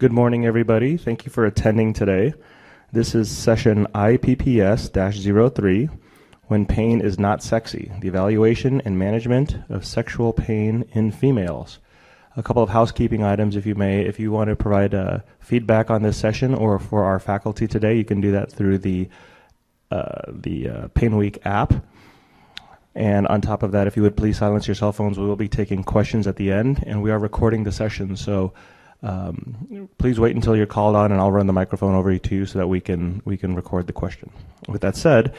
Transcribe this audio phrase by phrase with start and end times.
[0.00, 0.96] Good morning, everybody.
[0.96, 2.32] Thank you for attending today.
[2.92, 4.92] This is session IPPS
[5.56, 5.88] 03
[6.44, 11.80] When Pain is Not Sexy The Evaluation and Management of Sexual Pain in Females.
[12.36, 14.02] A couple of housekeeping items, if you may.
[14.02, 17.96] If you want to provide uh, feedback on this session or for our faculty today,
[17.96, 19.08] you can do that through the,
[19.90, 21.74] uh, the uh, Pain Week app.
[22.94, 25.34] And on top of that, if you would please silence your cell phones, we will
[25.34, 28.14] be taking questions at the end, and we are recording the session.
[28.14, 28.52] So
[29.02, 32.46] um, please wait until you're called on, and I'll run the microphone over to you
[32.46, 34.30] so that we can we can record the question.
[34.68, 35.34] With that said,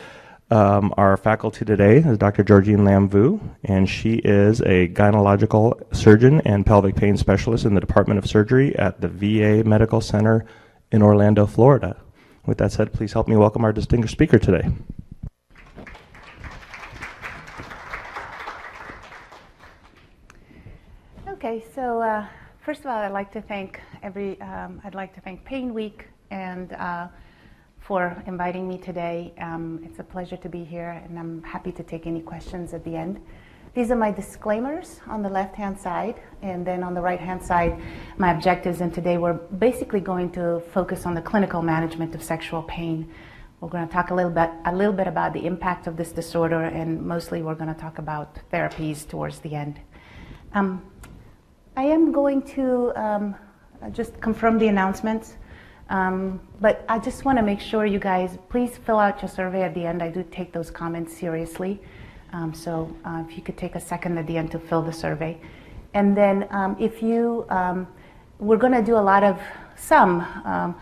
[0.51, 2.43] um, our faculty today is Dr.
[2.43, 8.17] Georgine Lamvu, and she is a gynecological surgeon and pelvic pain specialist in the Department
[8.17, 10.45] of Surgery at the VA Medical Center
[10.91, 11.97] in Orlando, Florida.
[12.45, 14.69] With that said, please help me welcome our distinguished speaker today.
[21.27, 22.25] Okay, so uh,
[22.69, 24.39] First of all, I'd like to thank every.
[24.41, 27.07] Um, I'd like to thank Pain Week and uh,
[27.79, 29.33] for inviting me today.
[29.39, 32.83] Um, it's a pleasure to be here, and I'm happy to take any questions at
[32.83, 33.19] the end.
[33.73, 37.81] These are my disclaimers on the left-hand side, and then on the right-hand side,
[38.19, 38.81] my objectives.
[38.81, 43.11] And today, we're basically going to focus on the clinical management of sexual pain.
[43.61, 46.11] We're going to talk a little bit, a little bit about the impact of this
[46.11, 49.79] disorder, and mostly we're going to talk about therapies towards the end.
[50.53, 50.83] Um,
[51.79, 53.35] I am going to um,
[53.93, 55.37] just confirm the announcements,
[55.89, 59.61] um, but I just want to make sure you guys please fill out your survey
[59.61, 60.03] at the end.
[60.03, 61.79] I do take those comments seriously,
[62.33, 64.91] um, so uh, if you could take a second at the end to fill the
[64.91, 65.39] survey,
[65.93, 67.87] and then um, if you, um,
[68.39, 69.39] we're going to do a lot of
[69.77, 70.75] some um,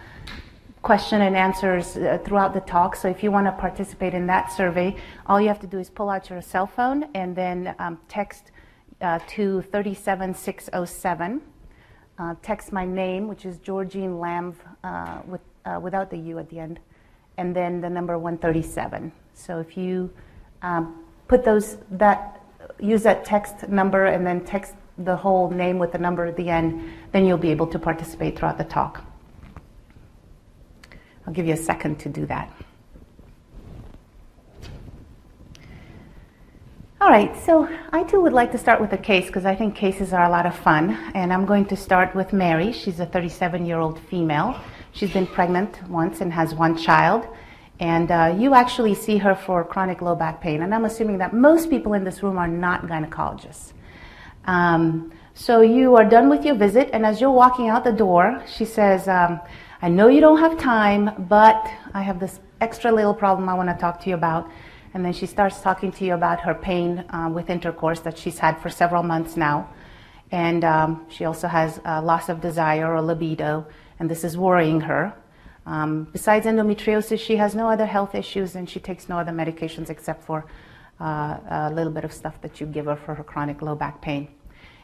[0.82, 2.96] question and answers uh, throughout the talk.
[2.96, 4.96] So if you want to participate in that survey,
[5.28, 7.76] all you have to do is pull out your cell phone and then
[8.08, 8.50] text
[9.02, 11.42] uh, to 37607.
[12.20, 16.50] Uh, text my name, which is Georgine Lamb, uh, with, uh, without the U at
[16.50, 16.80] the end,
[17.38, 19.12] and then the number 137.
[19.34, 20.12] So if you
[20.62, 22.42] um, put those that
[22.80, 26.50] use that text number and then text the whole name with the number at the
[26.50, 29.04] end, then you'll be able to participate throughout the talk.
[31.26, 32.52] I'll give you a second to do that.
[37.08, 39.76] All right, so I too would like to start with a case because I think
[39.76, 40.90] cases are a lot of fun.
[41.16, 42.74] And I'm going to start with Mary.
[42.74, 44.60] She's a 37 year old female.
[44.92, 47.26] She's been pregnant once and has one child.
[47.80, 50.64] And uh, you actually see her for chronic low back pain.
[50.64, 53.72] And I'm assuming that most people in this room are not gynecologists.
[54.44, 58.44] Um, so you are done with your visit, and as you're walking out the door,
[58.54, 59.40] she says, um,
[59.82, 63.70] I know you don't have time, but I have this extra little problem I want
[63.70, 64.52] to talk to you about.
[64.98, 68.40] And then she starts talking to you about her pain uh, with intercourse that she's
[68.40, 69.70] had for several months now.
[70.32, 73.68] And um, she also has a loss of desire or libido,
[74.00, 75.14] and this is worrying her.
[75.68, 79.92] Um, besides endometriosis, she has no other health issues, and she takes no other medications
[79.92, 80.48] except for
[81.00, 84.02] uh, a little bit of stuff that you give her for her chronic low back
[84.02, 84.28] pain.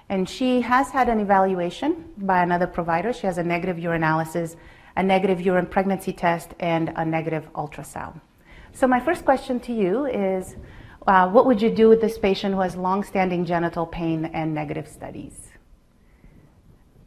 [0.09, 3.13] And she has had an evaluation by another provider.
[3.13, 4.57] She has a negative urinalysis,
[4.95, 8.21] a negative urine pregnancy test, and a negative ultrasound.
[8.75, 10.55] So my first question to you is,
[11.05, 14.87] uh, what would you do with this patient who has long-standing genital pain and negative
[14.87, 15.51] studies?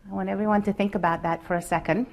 [0.08, 2.06] I want everyone to think about that for a second,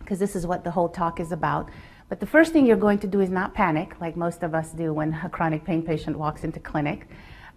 [0.00, 1.70] because this is what the whole talk is about.
[2.08, 4.72] But the first thing you're going to do is not panic, like most of us
[4.72, 7.06] do when a chronic pain patient walks into clinic.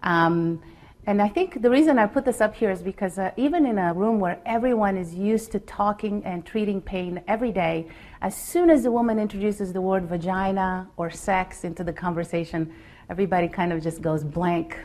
[0.04, 0.62] Um,
[1.08, 3.78] and I think the reason I put this up here is because uh, even in
[3.78, 7.86] a room where everyone is used to talking and treating pain every day,
[8.22, 12.74] as soon as a woman introduces the word vagina or sex into the conversation,
[13.08, 14.76] everybody kind of just goes blank.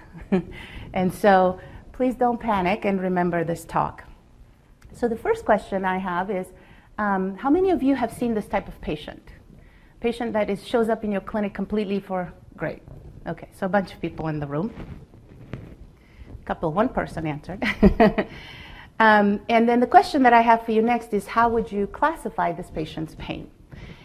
[0.93, 1.59] and so
[1.91, 4.03] please don't panic and remember this talk.
[4.93, 6.45] So the first question I have is
[6.99, 9.27] um, how many of you have seen this type of patient?
[10.01, 12.83] Patient that is, shows up in your clinic completely for, great.
[13.25, 14.71] Okay, so a bunch of people in the room
[16.45, 17.63] couple, one person answered.
[18.99, 21.87] um, and then the question that I have for you next is how would you
[21.87, 23.49] classify this patient's pain?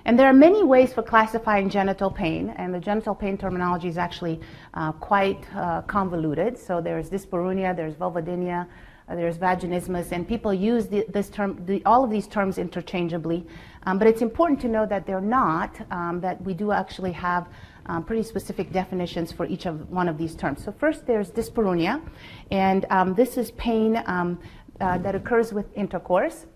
[0.06, 3.98] And there are many ways for classifying genital pain, and the genital pain terminology is
[3.98, 4.40] actually
[4.74, 6.56] uh, quite uh, convoluted.
[6.56, 8.68] So there's dyspareunia, there's vulvodynia,
[9.08, 13.48] uh, there's vaginismus, and people use the, this term, the, all of these terms interchangeably.
[13.82, 17.48] Um, but it's important to know that they're not, um, that we do actually have
[17.86, 20.64] um, pretty specific definitions for each of one of these terms.
[20.64, 22.02] So first there's dyspareunia,
[22.50, 24.38] and um, this is pain um,
[24.80, 26.46] uh, that occurs with intercourse.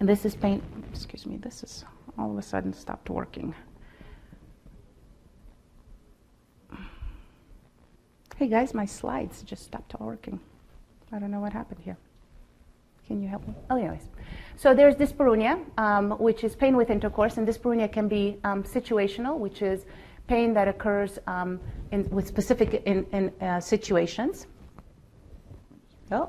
[0.00, 1.84] And this is pain, excuse me, this is
[2.18, 3.54] all of a sudden stopped working.
[8.36, 10.40] Hey guys, my slides just stopped working.
[11.10, 11.96] I don't know what happened here.
[13.06, 13.54] Can you help me?
[13.70, 14.08] Oh, anyways.
[14.56, 19.38] So there's dyspareunia, um, which is pain with intercourse, and dyspareunia can be um, situational,
[19.38, 19.86] which is
[20.26, 21.60] pain that occurs um,
[21.92, 24.46] in, with specific in, in uh, situations.
[26.10, 26.28] Oh,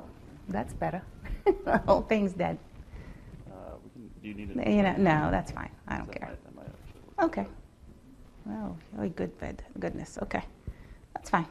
[0.50, 1.02] that's better.
[1.66, 2.58] the whole thing's dead.
[3.50, 4.68] Uh, can, do you need it?
[4.68, 5.70] You know, no, that's fine.
[5.88, 6.32] I don't care.
[7.20, 7.48] Okay.
[8.46, 10.18] Well, oh, good, good, goodness.
[10.22, 10.44] Okay,
[11.14, 11.46] that's fine.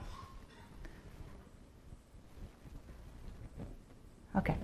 [4.36, 4.56] Okay.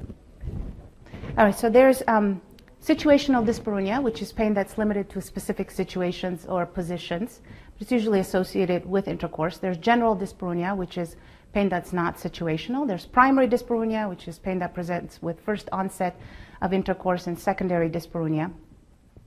[1.37, 2.41] All right, so there's um,
[2.83, 7.41] situational dyspareunia, which is pain that's limited to specific situations or positions.
[7.83, 9.59] It's usually associated with intercourse.
[9.59, 11.17] There's general dyspareunia, which is
[11.53, 12.87] pain that's not situational.
[12.87, 16.15] There's primary dyspareunia, which is pain that presents with first onset
[16.61, 18.53] of intercourse, and secondary dyspareunia,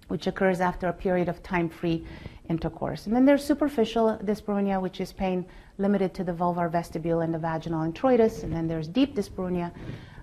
[0.07, 2.07] which occurs after a period of time free
[2.47, 3.07] intercourse.
[3.07, 5.45] And then there's superficial dyspareunia, which is pain
[5.77, 8.43] limited to the vulvar vestibule and the vaginal introitus.
[8.43, 9.73] And then there's deep dyspareunia,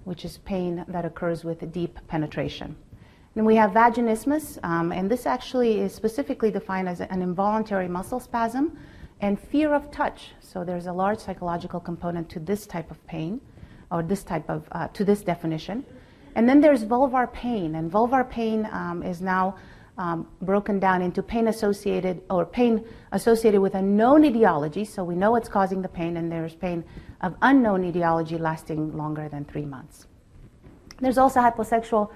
[0.05, 2.77] which is pain that occurs with deep penetration.
[3.35, 8.21] Then we have vaginismus, um, and this actually is specifically defined as an involuntary muscle
[8.21, 8.77] spasm
[9.21, 10.33] and fear of touch.
[10.41, 13.41] So there's a large psychological component to this type of pain,
[13.91, 15.85] or this type of, uh, to this definition.
[16.35, 19.57] And then there's vulvar pain, and vulvar pain um, is now
[19.97, 25.15] um, broken down into pain associated or pain associated with a known etiology, so we
[25.15, 26.85] know what's causing the pain, and there's pain
[27.23, 30.07] of unknown etiology lasting longer than three months.
[31.01, 32.11] There's also hyposexual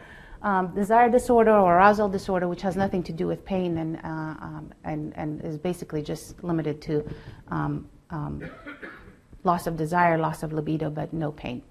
[0.46, 4.46] um, desire disorder or arousal disorder, which has nothing to do with pain and, uh,
[4.46, 7.04] um, and, and is basically just limited to
[7.48, 8.48] um, um,
[9.43, 11.62] loss of desire, loss of libido, but no pain.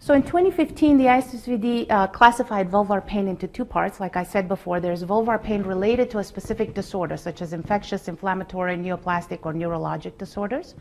[0.00, 4.00] So in 2015, the ISSVD uh, classified vulvar pain into two parts.
[4.00, 8.08] Like I said before, there's vulvar pain related to a specific disorder, such as infectious,
[8.08, 10.74] inflammatory, neoplastic, or neurologic disorders.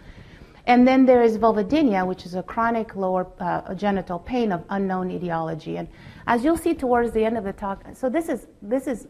[0.67, 5.11] And then there is vulvodynia, which is a chronic lower uh, genital pain of unknown
[5.11, 5.77] etiology.
[5.77, 5.87] And
[6.25, 9.07] as you'll see towards the end of the talk, so this is, this is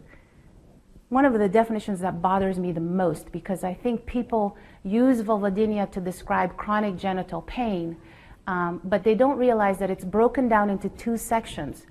[1.10, 5.90] one of the definitions that bothers me the most because I think people use vulvodynia
[5.92, 7.96] to describe chronic genital pain
[8.48, 11.86] um, but they don't realize that it's broken down into two sections.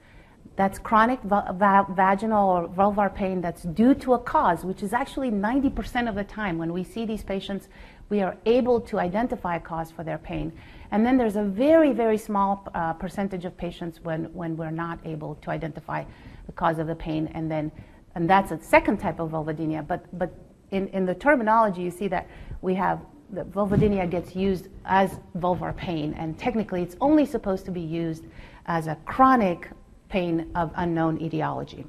[0.56, 4.92] That's chronic va- va- vaginal or vulvar pain that's due to a cause, which is
[4.92, 7.68] actually 90% of the time when we see these patients,
[8.08, 10.52] we are able to identify a cause for their pain.
[10.90, 14.98] And then there's a very, very small uh, percentage of patients when, when we're not
[15.04, 16.04] able to identify
[16.46, 17.30] the cause of the pain.
[17.34, 17.72] And then,
[18.14, 19.86] and that's a second type of vulvodynia.
[19.86, 20.32] But, but
[20.70, 22.28] in, in the terminology, you see that
[22.62, 27.70] we have the vulvodynia gets used as vulvar pain, and technically it's only supposed to
[27.70, 28.26] be used
[28.66, 29.70] as a chronic
[30.08, 31.84] pain of unknown etiology.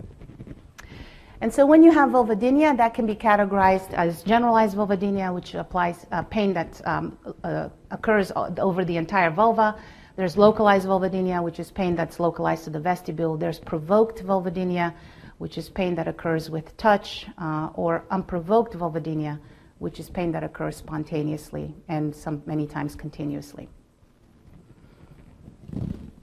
[1.42, 6.06] And so when you have vulvodynia, that can be categorized as generalized vulvodynia, which applies
[6.12, 9.78] uh, pain that um, uh, occurs over the entire vulva.
[10.16, 13.36] There's localized vulvodynia, which is pain that's localized to the vestibule.
[13.36, 14.94] There's provoked vulvodynia,
[15.40, 19.38] which is pain that occurs with touch, uh, or unprovoked vulvodynia,
[19.80, 23.68] which is pain that occurs spontaneously and some, many times continuously.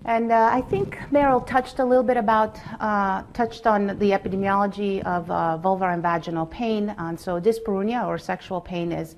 [0.04, 5.00] And uh, I think Meryl touched a little bit about, uh, touched on the epidemiology
[5.04, 6.92] of uh, vulvar and vaginal pain.
[6.98, 9.14] And so dyspareunia or sexual pain is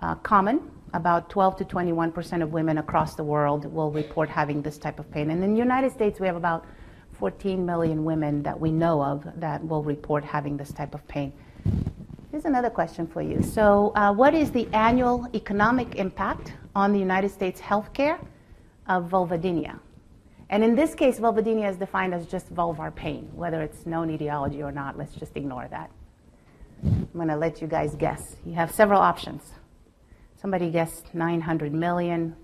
[0.00, 0.70] uh, common.
[0.92, 4.98] About 12 to 21 percent of women across the world will report having this type
[4.98, 5.30] of pain.
[5.30, 6.66] And in the United States, we have about
[7.18, 11.32] 14 million women that we know of that will report having this type of pain.
[12.30, 13.42] Here's another question for you.
[13.42, 18.18] So, uh, what is the annual economic impact on the United States healthcare
[18.86, 19.78] of vulvodynia?
[20.48, 24.62] And in this case, vulvodynia is defined as just vulvar pain, whether it's known etiology
[24.62, 24.96] or not.
[24.96, 25.90] Let's just ignore that.
[26.84, 28.36] I'm going to let you guys guess.
[28.44, 29.42] You have several options.
[30.40, 32.36] Somebody guessed 900 million.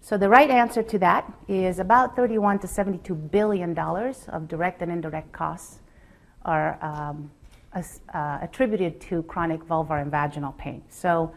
[0.00, 4.82] So the right answer to that is about 31 to 72 billion dollars of direct
[4.82, 5.80] and indirect costs
[6.44, 7.30] are um,
[7.72, 10.82] as, uh, attributed to chronic vulvar and vaginal pain.
[10.88, 11.32] So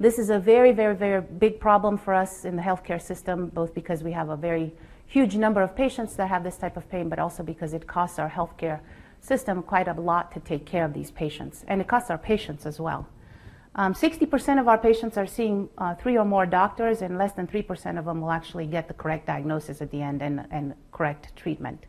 [0.00, 3.74] this is a very, very, very big problem for us in the healthcare system, both
[3.74, 4.72] because we have a very
[5.06, 8.18] huge number of patients that have this type of pain, but also because it costs
[8.18, 8.80] our healthcare
[9.20, 12.64] system quite a lot to take care of these patients, and it costs our patients
[12.64, 13.08] as well.
[13.74, 17.46] Um, 60% of our patients are seeing uh, three or more doctors, and less than
[17.46, 21.34] 3% of them will actually get the correct diagnosis at the end and, and correct
[21.36, 21.86] treatment.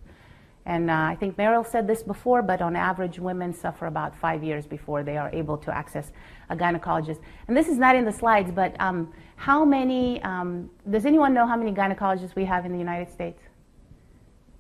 [0.66, 4.44] And uh, I think Meryl said this before, but on average, women suffer about five
[4.44, 6.12] years before they are able to access
[6.50, 7.20] a gynecologist.
[7.48, 11.48] And this is not in the slides, but um, how many, um, does anyone know
[11.48, 13.42] how many gynecologists we have in the United States?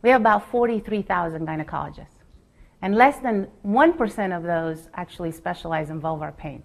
[0.01, 2.05] We have about 43,000 gynecologists.
[2.81, 6.63] And less than 1% of those actually specialize in vulvar pain.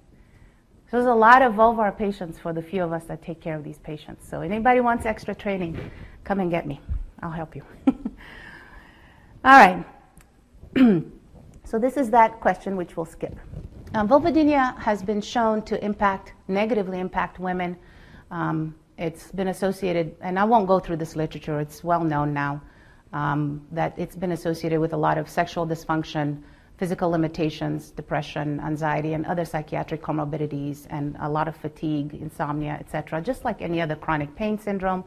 [0.90, 3.56] So there's a lot of vulvar patients for the few of us that take care
[3.56, 4.28] of these patients.
[4.28, 5.90] So anybody wants extra training,
[6.22, 6.80] come and get me.
[7.20, 7.62] I'll help you.
[9.44, 9.84] All right.
[11.64, 13.36] so this is that question which we'll skip.
[13.94, 17.76] Um, vulvodynia has been shown to impact, negatively impact women.
[18.28, 22.60] Um, it's been associated, and I won't go through this literature, it's well known now,
[23.12, 26.42] um, that it's been associated with a lot of sexual dysfunction,
[26.76, 33.22] physical limitations, depression, anxiety, and other psychiatric comorbidities, and a lot of fatigue, insomnia, etc.,
[33.22, 35.04] just like any other chronic pain syndrome.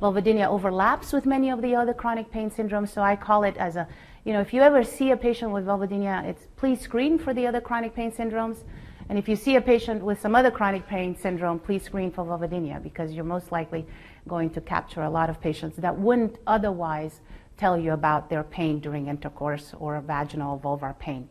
[0.00, 3.76] Vulvodynia overlaps with many of the other chronic pain syndromes, so I call it as
[3.76, 3.86] a,
[4.24, 7.46] you know, if you ever see a patient with vulvodynia, it's please screen for the
[7.46, 8.64] other chronic pain syndromes.
[9.08, 12.24] And if you see a patient with some other chronic pain syndrome, please screen for
[12.24, 13.86] vulvodynia because you're most likely
[14.28, 17.20] going to capture a lot of patients that wouldn't otherwise
[17.56, 21.28] tell you about their pain during intercourse or vaginal vulvar pain.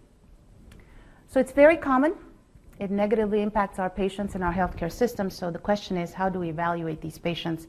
[1.28, 2.16] So it's very common.
[2.80, 5.30] It negatively impacts our patients and our healthcare system.
[5.30, 7.68] So the question is, how do we evaluate these patients?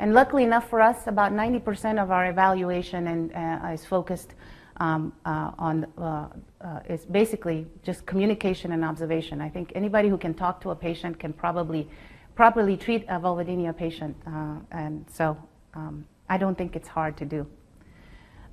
[0.00, 4.32] And luckily enough for us, about 90% of our evaluation and, uh, is focused
[4.78, 6.28] um, uh, on uh,
[6.62, 9.42] uh, is basically just communication and observation.
[9.42, 11.86] I think anybody who can talk to a patient can probably
[12.34, 15.36] properly treat a vulvodynia patient, uh, and so
[15.74, 17.46] um, I don't think it's hard to do.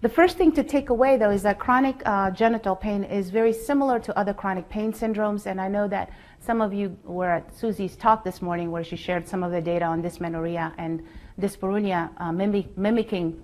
[0.01, 3.53] The first thing to take away, though, is that chronic uh, genital pain is very
[3.53, 7.55] similar to other chronic pain syndromes, and I know that some of you were at
[7.55, 11.03] Susie's talk this morning where she shared some of the data on dysmenorrhea and
[11.39, 13.41] dyspareunia uh, mimic, mimicking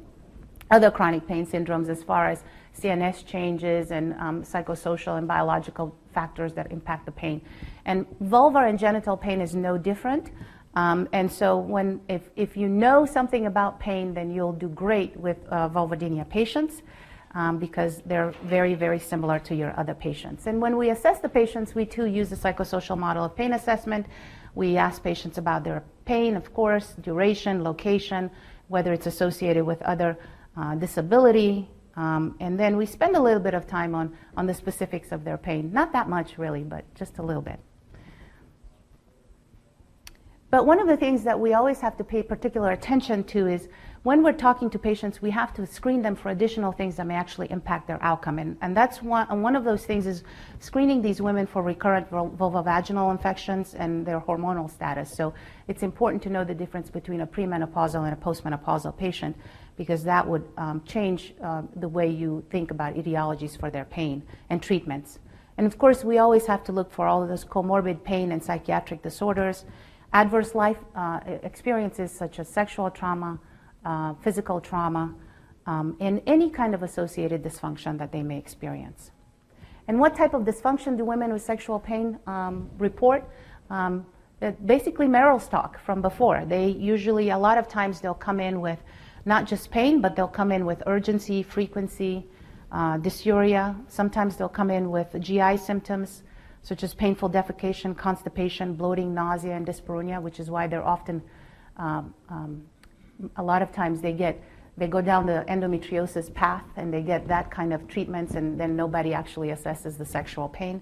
[0.72, 2.44] other chronic pain syndromes as far as
[2.80, 7.42] CNS changes and um, psychosocial and biological factors that impact the pain.
[7.86, 10.32] And vulvar and genital pain is no different.
[10.76, 15.16] Um, and so, when, if, if you know something about pain, then you'll do great
[15.16, 16.82] with uh, vulvodynia patients
[17.36, 20.48] um, because they're very, very similar to your other patients.
[20.48, 24.08] And when we assess the patients, we too use the psychosocial model of pain assessment.
[24.55, 28.29] We ask patients about their pain, of course, duration, location,
[28.67, 30.17] whether it's associated with other
[30.55, 34.53] uh, disability, um, and then we spend a little bit of time on, on the
[34.53, 35.72] specifics of their pain.
[35.72, 37.60] Not that much, really, but just a little bit.
[40.50, 43.69] But one of the things that we always have to pay particular attention to is
[44.03, 47.15] when we're talking to patients, we have to screen them for additional things that may
[47.15, 48.38] actually impact their outcome.
[48.38, 50.24] And, and that's one, one of those things is
[50.60, 55.10] screening these women for recurrent vulvovaginal infections and their hormonal status.
[55.10, 55.33] So
[55.69, 59.38] it's important to know the difference between a premenopausal and a postmenopausal patient
[59.77, 64.22] because that would um, change uh, the way you think about etiologies for their pain
[64.50, 65.19] and treatments.
[65.57, 68.43] And of course, we always have to look for all of those comorbid pain and
[68.43, 69.63] psychiatric disorders
[70.12, 73.39] adverse life uh, experiences such as sexual trauma,
[73.86, 75.13] uh, physical trauma,
[75.66, 79.12] um, and any kind of associated dysfunction that they may experience.
[79.88, 83.28] And what type of dysfunction do women with sexual pain um, report?
[83.70, 84.06] Um,
[84.66, 86.46] basically, Meryl's talk from before.
[86.46, 88.80] They usually, a lot of times, they'll come in with
[89.25, 92.25] not just pain, but they'll come in with urgency, frequency,
[92.72, 93.75] uh, dysuria.
[93.88, 96.24] Sometimes they'll come in with GI symptoms,
[96.62, 101.22] such as painful defecation, constipation, bloating, nausea, and dyspareunia, which is why they're often,
[101.78, 102.63] um, um,
[103.38, 104.41] a lot of times they get,
[104.77, 108.75] they go down the endometriosis path and they get that kind of treatments, and then
[108.75, 110.82] nobody actually assesses the sexual pain.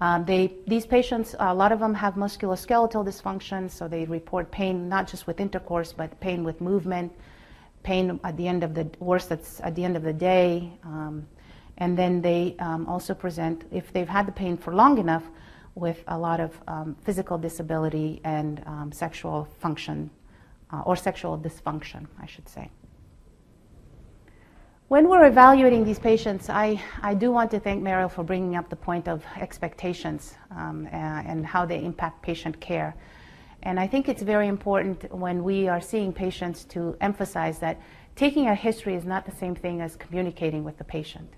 [0.00, 4.88] Um, they, these patients, a lot of them have musculoskeletal dysfunction, so they report pain
[4.88, 7.12] not just with intercourse, but pain with movement,
[7.84, 11.26] pain at the end of the worse that's at the end of the day, um,
[11.78, 15.24] and then they um, also present, if they've had the pain for long enough,
[15.76, 20.10] with a lot of um, physical disability and um, sexual function,
[20.72, 22.70] uh, or sexual dysfunction, I should say.
[24.88, 28.68] When we're evaluating these patients, I, I do want to thank Meryl for bringing up
[28.68, 32.94] the point of expectations um, and how they impact patient care.
[33.62, 37.80] And I think it's very important when we are seeing patients to emphasize that
[38.14, 41.32] taking a history is not the same thing as communicating with the patient.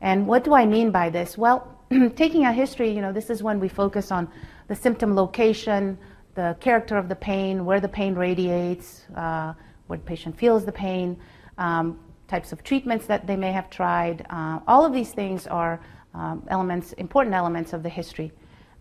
[0.00, 1.36] And what do I mean by this?
[1.36, 1.78] Well,
[2.16, 4.28] taking a history, you know, this is when we focus on
[4.68, 5.98] the symptom location,
[6.36, 9.54] the character of the pain, where the pain radiates, uh,
[9.88, 11.18] where the patient feels the pain,
[11.58, 14.24] um, types of treatments that they may have tried.
[14.30, 15.80] Uh, all of these things are
[16.14, 18.30] um, elements, important elements of the history.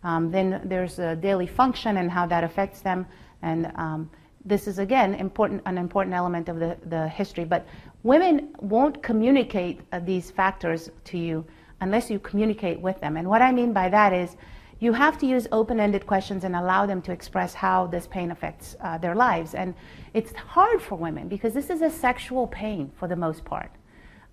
[0.03, 3.07] Um, then there's a daily function and how that affects them,
[3.41, 4.09] and um,
[4.43, 7.45] this is again important, an important element of the, the history.
[7.45, 7.65] But
[8.03, 11.45] women won't communicate uh, these factors to you
[11.81, 13.17] unless you communicate with them.
[13.17, 14.35] And what I mean by that is
[14.79, 18.31] you have to use open ended questions and allow them to express how this pain
[18.31, 19.53] affects uh, their lives.
[19.53, 19.73] And
[20.13, 23.71] it's hard for women because this is a sexual pain for the most part.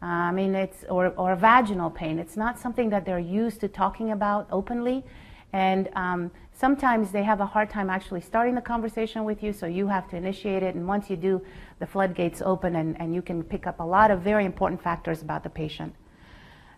[0.03, 2.19] Uh, I mean, it's, or, or vaginal pain.
[2.19, 5.05] It's not something that they're used to talking about openly.
[5.53, 9.67] And um, sometimes they have a hard time actually starting the conversation with you, so
[9.67, 10.75] you have to initiate it.
[10.75, 11.41] And once you do,
[11.79, 15.23] the floodgates open and, and you can pick up a lot of very important factors
[15.23, 15.95] about the patient.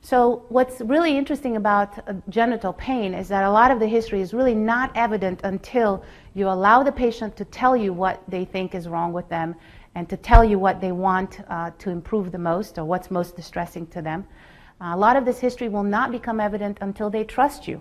[0.05, 4.21] So, what's really interesting about uh, genital pain is that a lot of the history
[4.21, 8.75] is really not evident until you allow the patient to tell you what they think
[8.75, 9.55] is wrong with them
[9.95, 13.35] and to tell you what they want uh, to improve the most or what's most
[13.35, 14.27] distressing to them.
[14.79, 17.81] Uh, a lot of this history will not become evident until they trust you.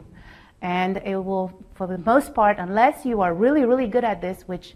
[0.61, 4.43] And it will, for the most part, unless you are really, really good at this,
[4.43, 4.75] which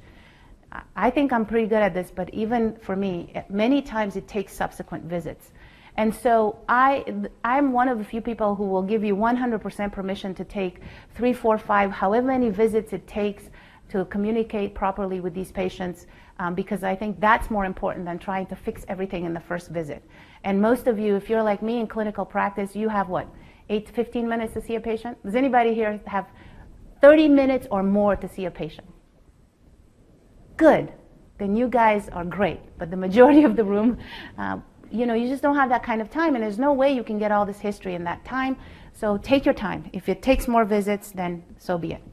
[0.97, 4.51] I think I'm pretty good at this, but even for me, many times it takes
[4.51, 5.51] subsequent visits.
[5.97, 7.03] And so I,
[7.43, 10.81] I'm one of the few people who will give you 100% permission to take
[11.15, 13.45] three, four, five, however many visits it takes
[13.89, 16.05] to communicate properly with these patients
[16.39, 19.69] um, because I think that's more important than trying to fix everything in the first
[19.69, 20.03] visit.
[20.43, 23.27] And most of you, if you're like me in clinical practice, you have what,
[23.69, 25.21] 8 to 15 minutes to see a patient?
[25.23, 26.27] Does anybody here have
[27.01, 28.87] 30 minutes or more to see a patient?
[30.57, 30.93] Good.
[31.37, 32.59] Then you guys are great.
[32.77, 33.97] But the majority of the room,
[34.37, 34.57] uh,
[34.91, 37.03] you know, you just don't have that kind of time, and there's no way you
[37.03, 38.57] can get all this history in that time.
[38.93, 39.89] So take your time.
[39.93, 42.03] If it takes more visits, then so be it.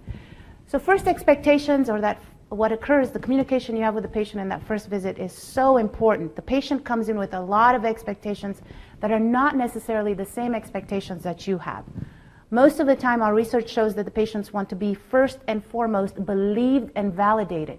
[0.67, 4.49] So first expectations, or that what occurs, the communication you have with the patient in
[4.49, 6.37] that first visit is so important.
[6.37, 8.63] The patient comes in with a lot of expectations
[9.01, 11.85] that are not necessarily the same expectations that you have.
[12.51, 15.65] Most of the time, our research shows that the patients want to be first and
[15.65, 17.79] foremost believed and validated.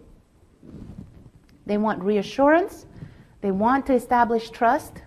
[1.66, 2.86] They want reassurance
[3.46, 5.04] they want to establish trust.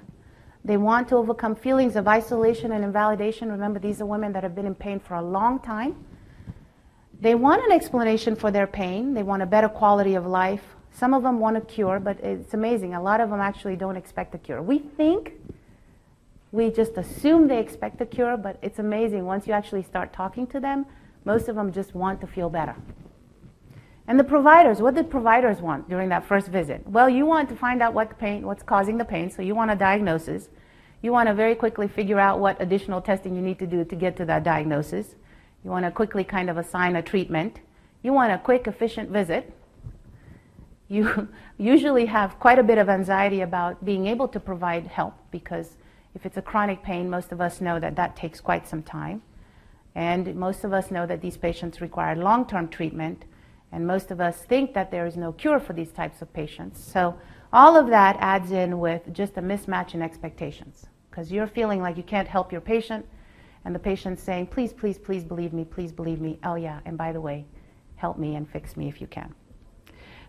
[0.64, 3.50] They want to overcome feelings of isolation and invalidation.
[3.50, 5.96] Remember, these are women that have been in pain for a long time.
[7.20, 9.12] They want an explanation for their pain.
[9.12, 10.62] They want a better quality of life.
[10.92, 12.94] Some of them want a cure, but it's amazing.
[12.94, 14.62] A lot of them actually don't expect a cure.
[14.62, 15.32] We think,
[16.52, 19.24] we just assume they expect a cure, but it's amazing.
[19.24, 20.86] Once you actually start talking to them,
[21.24, 22.76] most of them just want to feel better.
[24.08, 26.82] And the providers, what did providers want during that first visit?
[26.86, 29.70] Well, you want to find out what pain, what's causing the pain, so you want
[29.70, 30.48] a diagnosis.
[31.02, 33.94] You want to very quickly figure out what additional testing you need to do to
[33.94, 35.14] get to that diagnosis.
[35.62, 37.60] You want to quickly kind of assign a treatment.
[38.02, 39.52] You want a quick, efficient visit.
[40.88, 45.76] You usually have quite a bit of anxiety about being able to provide help because
[46.14, 49.20] if it's a chronic pain, most of us know that that takes quite some time.
[49.94, 53.26] And most of us know that these patients require long term treatment
[53.72, 56.82] and most of us think that there is no cure for these types of patients.
[56.82, 57.18] So
[57.52, 61.96] all of that adds in with just a mismatch in expectations because you're feeling like
[61.96, 63.06] you can't help your patient
[63.64, 66.38] and the patient's saying, please, please, please believe me, please believe me.
[66.44, 67.46] Oh, yeah, and by the way,
[67.96, 69.34] help me and fix me if you can.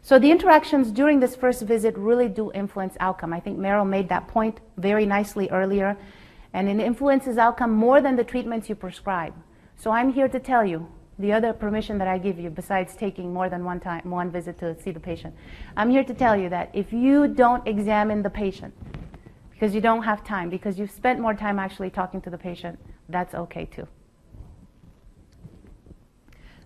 [0.02, 3.34] So the interactions during this first visit really do influence outcome.
[3.34, 5.97] I think Meryl made that point very nicely earlier.
[6.54, 9.34] And it influences outcome more than the treatments you prescribe.
[9.75, 10.88] So I'm here to tell you
[11.19, 14.58] the other permission that I give you, besides taking more than one time, one visit
[14.60, 15.36] to see the patient,
[15.75, 18.73] I'm here to tell you that if you don't examine the patient,
[19.51, 22.79] because you don't have time, because you've spent more time actually talking to the patient,
[23.10, 23.86] that's okay too.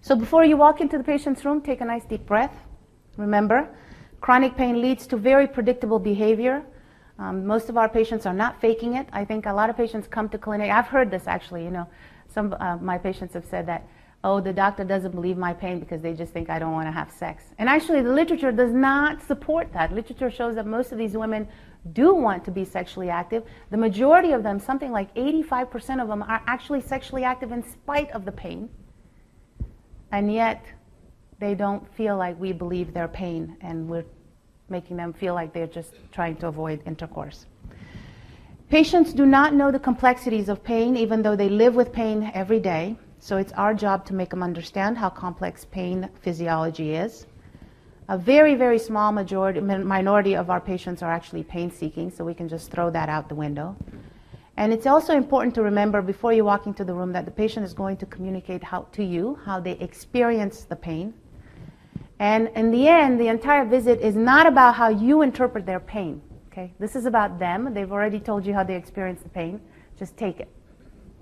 [0.02, 2.56] So before you walk into the patient's room, take a nice deep breath.
[3.18, 3.70] Remember,
[4.22, 6.63] chronic pain leads to very predictable behavior.
[7.18, 9.08] Um, most of our patients are not faking it.
[9.13, 10.70] I think a lot of patients come to clinic.
[10.70, 11.63] I've heard this actually.
[11.63, 11.88] You know,
[12.28, 13.88] some uh, my patients have said that
[14.24, 16.92] oh, the doctor doesn't believe my pain because they just think I don't want to
[16.92, 17.44] have sex.
[17.58, 19.92] And actually, the literature does not support that.
[19.94, 21.48] Literature shows that most of these women
[21.92, 23.44] do want to be sexually active.
[23.70, 28.12] The majority of them, something like 85% of them, are actually sexually active in spite
[28.12, 28.70] of the pain.
[30.12, 30.64] And yet,
[31.40, 34.06] they don't feel like we believe their pain, and we're
[34.70, 37.48] making them feel like they're just trying to avoid intercourse.
[38.70, 42.62] Patients do not know the complexities of pain, even though they live with pain every
[42.62, 42.96] day.
[43.24, 47.26] So it's our job to make them understand how complex pain physiology is.
[48.10, 52.34] A very, very small majority, minority of our patients are actually pain seeking, so we
[52.34, 53.78] can just throw that out the window.
[54.58, 57.66] And it's also important to remember before you walk into the room that the patient
[57.66, 61.14] is going to communicate how, to you how they experience the pain.
[62.20, 66.22] And in the end, the entire visit is not about how you interpret their pain.
[66.52, 66.74] Okay?
[66.78, 67.74] This is about them.
[67.74, 69.62] They've already told you how they experience the pain.
[69.98, 70.50] Just take it.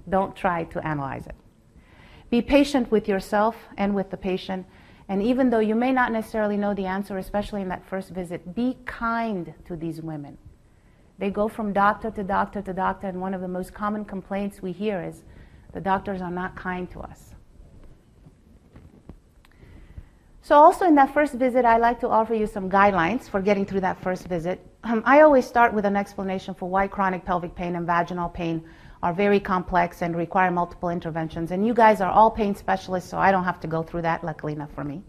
[0.09, 1.35] Don't try to analyze it.
[2.31, 4.65] Be patient with yourself and with the patient.
[5.09, 8.55] And even though you may not necessarily know the answer, especially in that first visit,
[8.55, 10.37] be kind to these women.
[11.19, 14.61] They go from doctor to doctor to doctor, and one of the most common complaints
[14.61, 15.23] we hear is
[15.73, 17.35] the doctors are not kind to us.
[20.41, 23.65] So, also in that first visit, I like to offer you some guidelines for getting
[23.65, 24.65] through that first visit.
[24.83, 28.63] Um, I always start with an explanation for why chronic pelvic pain and vaginal pain
[29.03, 31.51] are very complex and require multiple interventions.
[31.51, 34.23] And you guys are all pain specialists, so I don't have to go through that,
[34.23, 35.01] luckily enough for me.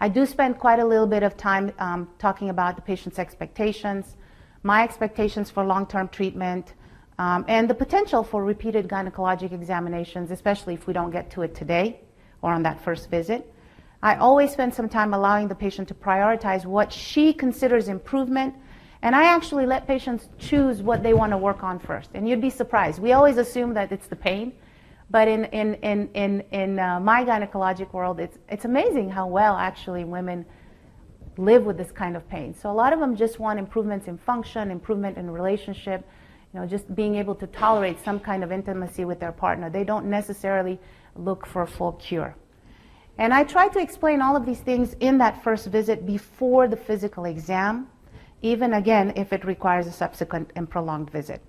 [0.00, 4.16] I do spend quite a little bit of time um, talking about the patient's expectations,
[4.62, 6.74] my expectations for long term treatment,
[7.18, 11.54] um, and the potential for repeated gynecologic examinations, especially if we don't get to it
[11.54, 12.00] today
[12.42, 13.52] or on that first visit.
[14.02, 18.54] I always spend some time allowing the patient to prioritize what she considers improvement
[19.02, 22.10] and I actually let patients choose what they want to work on first.
[22.14, 23.00] And you'd be surprised.
[23.00, 24.52] We always assume that it's the pain.
[25.10, 29.56] But in, in, in, in, in uh, my gynecologic world, it's, it's amazing how well
[29.56, 30.46] actually women
[31.36, 32.54] live with this kind of pain.
[32.54, 36.06] So a lot of them just want improvements in function, improvement in relationship,
[36.54, 39.68] you know, just being able to tolerate some kind of intimacy with their partner.
[39.68, 40.78] They don't necessarily
[41.16, 42.36] look for a full cure.
[43.18, 46.76] And I try to explain all of these things in that first visit before the
[46.76, 47.88] physical exam
[48.42, 51.40] even again if it requires a subsequent and prolonged visit.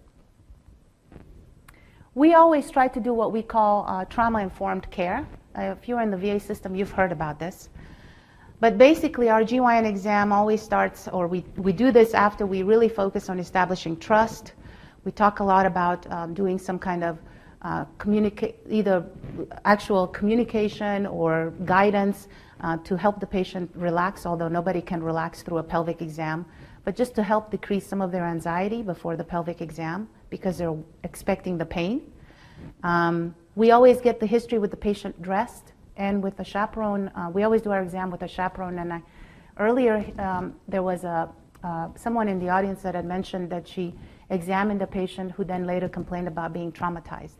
[2.15, 5.27] We always try to do what we call uh, trauma informed care.
[5.57, 7.69] Uh, if you're in the VA system, you've heard about this.
[8.59, 12.87] But basically, our GYN exam always starts, or we, we do this after we really
[12.87, 14.53] focus on establishing trust.
[15.03, 17.17] We talk a lot about um, doing some kind of
[17.63, 19.05] uh, communicate, either
[19.65, 22.27] actual communication or guidance
[22.61, 26.45] uh, to help the patient relax, although nobody can relax through a pelvic exam
[26.85, 30.75] but just to help decrease some of their anxiety before the pelvic exam because they're
[31.03, 32.11] expecting the pain.
[32.83, 37.09] Um, we always get the history with the patient dressed and with the chaperone.
[37.15, 38.79] Uh, we always do our exam with a chaperone.
[38.79, 39.01] And I,
[39.59, 41.29] earlier, um, there was a,
[41.63, 43.93] uh, someone in the audience that had mentioned that she
[44.29, 47.37] examined a patient who then later complained about being traumatized.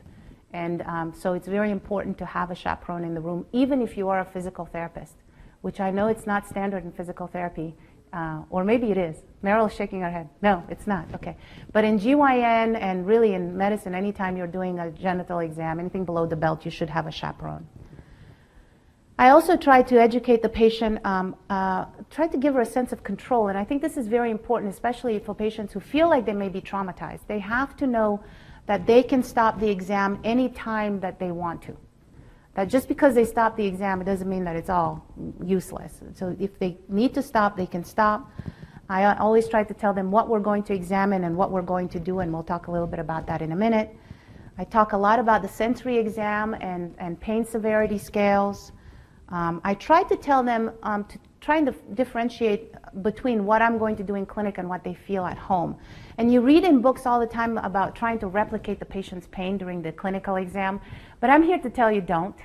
[0.53, 3.97] And um, so it's very important to have a chaperone in the room, even if
[3.97, 5.15] you are a physical therapist,
[5.61, 7.75] which I know it's not standard in physical therapy.
[8.13, 9.17] Uh, or maybe it is.
[9.43, 10.29] Meryl's shaking her head.
[10.41, 11.07] No, it's not.
[11.15, 11.35] Okay.
[11.71, 16.27] But in GYN and really in medicine, anytime you're doing a genital exam, anything below
[16.27, 17.67] the belt, you should have a chaperone.
[19.17, 22.91] I also try to educate the patient, um, uh, try to give her a sense
[22.91, 23.47] of control.
[23.47, 26.49] And I think this is very important, especially for patients who feel like they may
[26.49, 27.21] be traumatized.
[27.27, 28.23] They have to know
[28.67, 31.77] that they can stop the exam any time that they want to.
[32.55, 35.03] That just because they stop the exam, it doesn't mean that it's all
[35.43, 36.01] useless.
[36.13, 38.29] So if they need to stop, they can stop.
[38.89, 41.89] I always try to tell them what we're going to examine and what we're going
[41.89, 43.95] to do, and we'll talk a little bit about that in a minute.
[44.57, 48.71] I talk a lot about the sensory exam and, and pain severity scales.
[49.29, 53.97] Um, I try to tell them um, to trying to differentiate between what I'm going
[53.97, 55.75] to do in clinic and what they feel at home.
[56.17, 59.57] And you read in books all the time about trying to replicate the patient's pain
[59.57, 60.79] during the clinical exam,
[61.23, 62.35] but I'm here to tell you don't.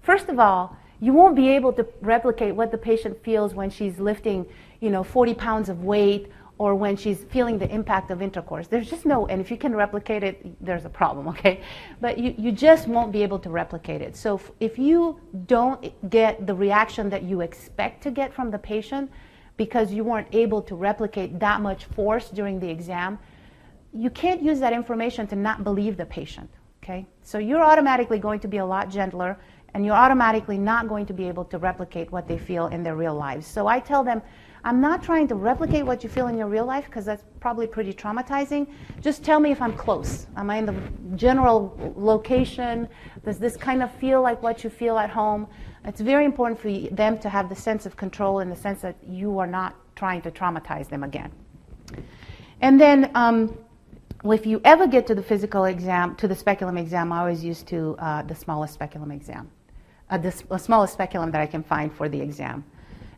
[0.00, 3.98] First of all, you won't be able to replicate what the patient feels when she's
[3.98, 4.46] lifting,
[4.80, 8.66] you know, 40 pounds of weight or when she's feeling the impact of intercourse.
[8.66, 11.60] There's just no, and if you can replicate it, there's a problem, okay?
[12.00, 14.16] But you, you just won't be able to replicate it.
[14.16, 18.58] So if, if you don't get the reaction that you expect to get from the
[18.58, 19.10] patient,
[19.58, 23.18] because you weren't able to replicate that much force during the exam,
[23.92, 26.48] you can't use that information to not believe the patient.
[26.86, 27.04] Okay?
[27.22, 29.36] So you're automatically going to be a lot gentler
[29.74, 32.94] and you're automatically not going to be able to replicate what they feel in their
[32.94, 33.44] real lives.
[33.44, 34.22] So I tell them,
[34.62, 37.66] I'm not trying to replicate what you feel in your real life because that's probably
[37.66, 38.68] pretty traumatizing.
[39.00, 40.28] Just tell me if I'm close.
[40.36, 40.80] Am I in the
[41.16, 42.88] general location?
[43.24, 45.48] Does this kind of feel like what you feel at home?
[45.84, 48.96] It's very important for them to have the sense of control in the sense that
[49.04, 51.32] you are not trying to traumatize them again.
[52.60, 53.58] And then, um,
[54.24, 57.62] if you ever get to the physical exam, to the speculum exam, I always use
[57.64, 59.50] to uh, the smallest speculum exam,
[60.10, 62.64] uh, the, the smallest speculum that I can find for the exam.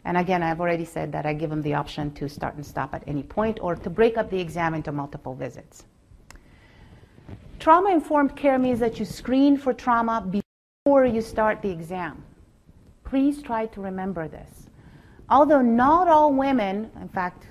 [0.05, 2.95] And again, I've already said that I give them the option to start and stop
[2.95, 5.85] at any point or to break up the exam into multiple visits.
[7.59, 12.23] Trauma informed care means that you screen for trauma before you start the exam.
[13.05, 14.69] Please try to remember this.
[15.29, 17.47] Although not all women, in fact,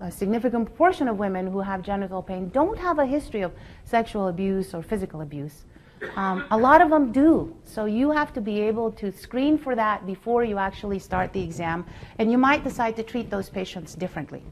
[0.00, 3.52] a significant proportion of women who have genital pain don't have a history of
[3.84, 5.64] sexual abuse or physical abuse.
[6.14, 7.56] Um, a lot of them do.
[7.64, 11.42] So you have to be able to screen for that before you actually start the
[11.42, 11.84] exam,
[12.18, 14.42] and you might decide to treat those patients differently.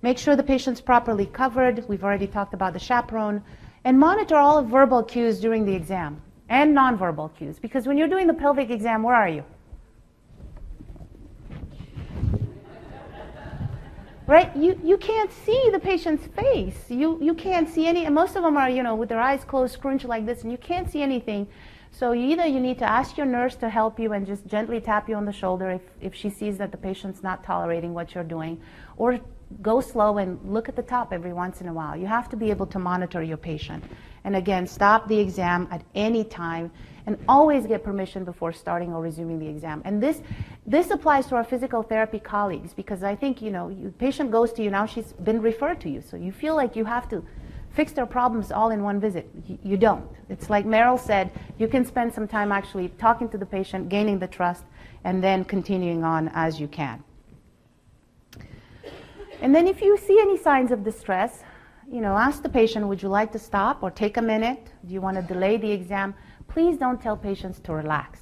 [0.00, 1.86] Make sure the patient's properly covered.
[1.88, 3.42] We've already talked about the chaperone.
[3.84, 7.58] And monitor all verbal cues during the exam and nonverbal cues.
[7.58, 9.44] Because when you're doing the pelvic exam, where are you?
[14.26, 14.54] Right?
[14.56, 16.78] You, you can't see the patient's face.
[16.88, 19.42] You, you can't see any, and most of them are, you know, with their eyes
[19.44, 21.48] closed, scrunched like this, and you can't see anything.
[21.90, 25.08] So either you need to ask your nurse to help you and just gently tap
[25.08, 28.24] you on the shoulder if, if she sees that the patient's not tolerating what you're
[28.24, 28.60] doing,
[28.96, 29.20] or
[29.60, 31.96] go slow and look at the top every once in a while.
[31.96, 33.84] You have to be able to monitor your patient.
[34.24, 36.70] And again, stop the exam at any time
[37.06, 39.82] and always get permission before starting or resuming the exam.
[39.84, 40.22] And this,
[40.66, 44.52] this applies to our physical therapy colleagues because I think, you know, you, patient goes
[44.54, 46.00] to you, now she's been referred to you.
[46.00, 47.24] So you feel like you have to
[47.70, 49.28] fix their problems all in one visit.
[49.46, 50.06] You, you don't.
[50.28, 54.18] It's like Meryl said, you can spend some time actually talking to the patient, gaining
[54.18, 54.64] the trust,
[55.04, 57.02] and then continuing on as you can.
[59.40, 61.42] And then if you see any signs of distress,
[61.90, 64.68] you know, ask the patient, would you like to stop or take a minute?
[64.86, 66.14] Do you want to delay the exam?
[66.52, 68.20] Please don't tell patients to relax.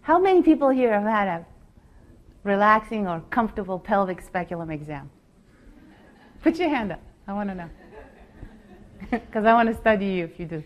[0.00, 1.46] How many people here have had a
[2.42, 5.08] relaxing or comfortable pelvic speculum exam?
[6.42, 7.00] Put your hand up.
[7.28, 7.70] I want to know.
[9.10, 10.64] Because I want to study you if you do.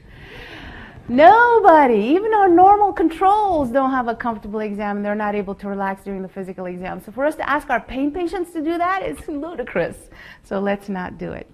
[1.09, 5.69] Nobody, even our normal controls, don't have a comfortable exam and they're not able to
[5.69, 7.03] relax during the physical exam.
[7.05, 9.97] So for us to ask our pain patients to do that is ludicrous.
[10.45, 11.51] So let's not do it.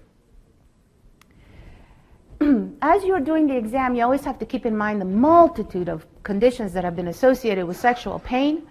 [2.81, 6.05] As you're doing the exam, you always have to keep in mind the multitude of
[6.23, 8.67] conditions that have been associated with sexual pain.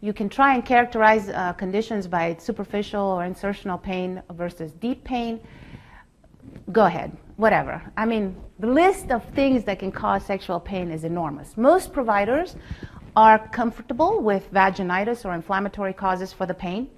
[0.00, 5.40] You can try and characterize uh, conditions by superficial or insertional pain versus deep pain.
[6.72, 7.82] Go ahead whatever.
[7.96, 11.56] I mean, the list of things that can cause sexual pain is enormous.
[11.56, 12.56] Most providers
[13.16, 16.88] are comfortable with vaginitis or inflammatory causes for the pain.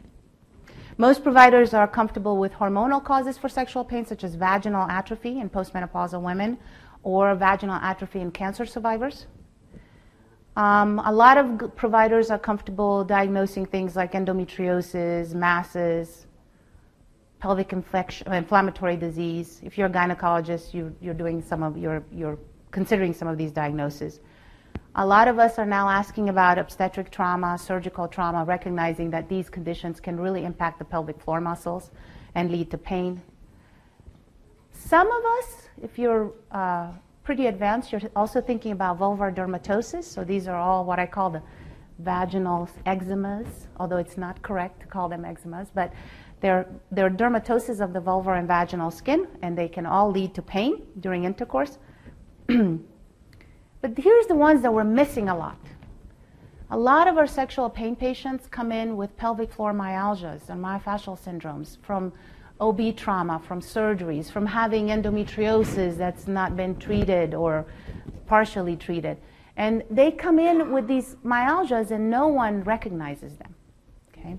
[0.98, 5.50] Most providers are comfortable with hormonal causes for sexual pain, such as vaginal atrophy in
[5.50, 6.56] postmenopausal women
[7.02, 9.26] or vaginal atrophy in cancer survivors.
[10.56, 16.26] Um, a lot of providers are comfortable diagnosing things like endometriosis, masses,
[17.40, 19.60] pelvic inflammatory disease.
[19.62, 22.38] If you're a gynecologist, you, you're doing some of your, you're
[22.70, 24.20] considering some of these diagnoses.
[24.98, 29.50] A lot of us are now asking about obstetric trauma, surgical trauma, recognizing that these
[29.50, 31.90] conditions can really impact the pelvic floor muscles
[32.34, 33.20] and lead to pain.
[34.72, 36.92] Some of us, if you're uh,
[37.24, 40.04] pretty advanced, you're also thinking about vulvar dermatosis.
[40.04, 41.42] So these are all what I call the
[41.98, 45.92] vaginal eczemas, although it's not correct to call them eczemas, but
[46.40, 50.42] they're, they're dermatosis of the vulvar and vaginal skin, and they can all lead to
[50.42, 51.78] pain during intercourse.
[53.94, 55.58] but here's the ones that we're missing a lot.
[56.70, 61.18] A lot of our sexual pain patients come in with pelvic floor myalgias and myofascial
[61.18, 62.12] syndromes from
[62.58, 67.66] OB trauma, from surgeries, from having endometriosis that's not been treated or
[68.26, 69.16] partially treated.
[69.56, 73.54] And they come in with these myalgias and no one recognizes them.
[74.10, 74.36] Okay?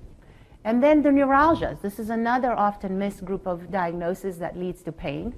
[0.65, 1.81] And then the neuralgias.
[1.81, 5.33] This is another often missed group of diagnoses that leads to pain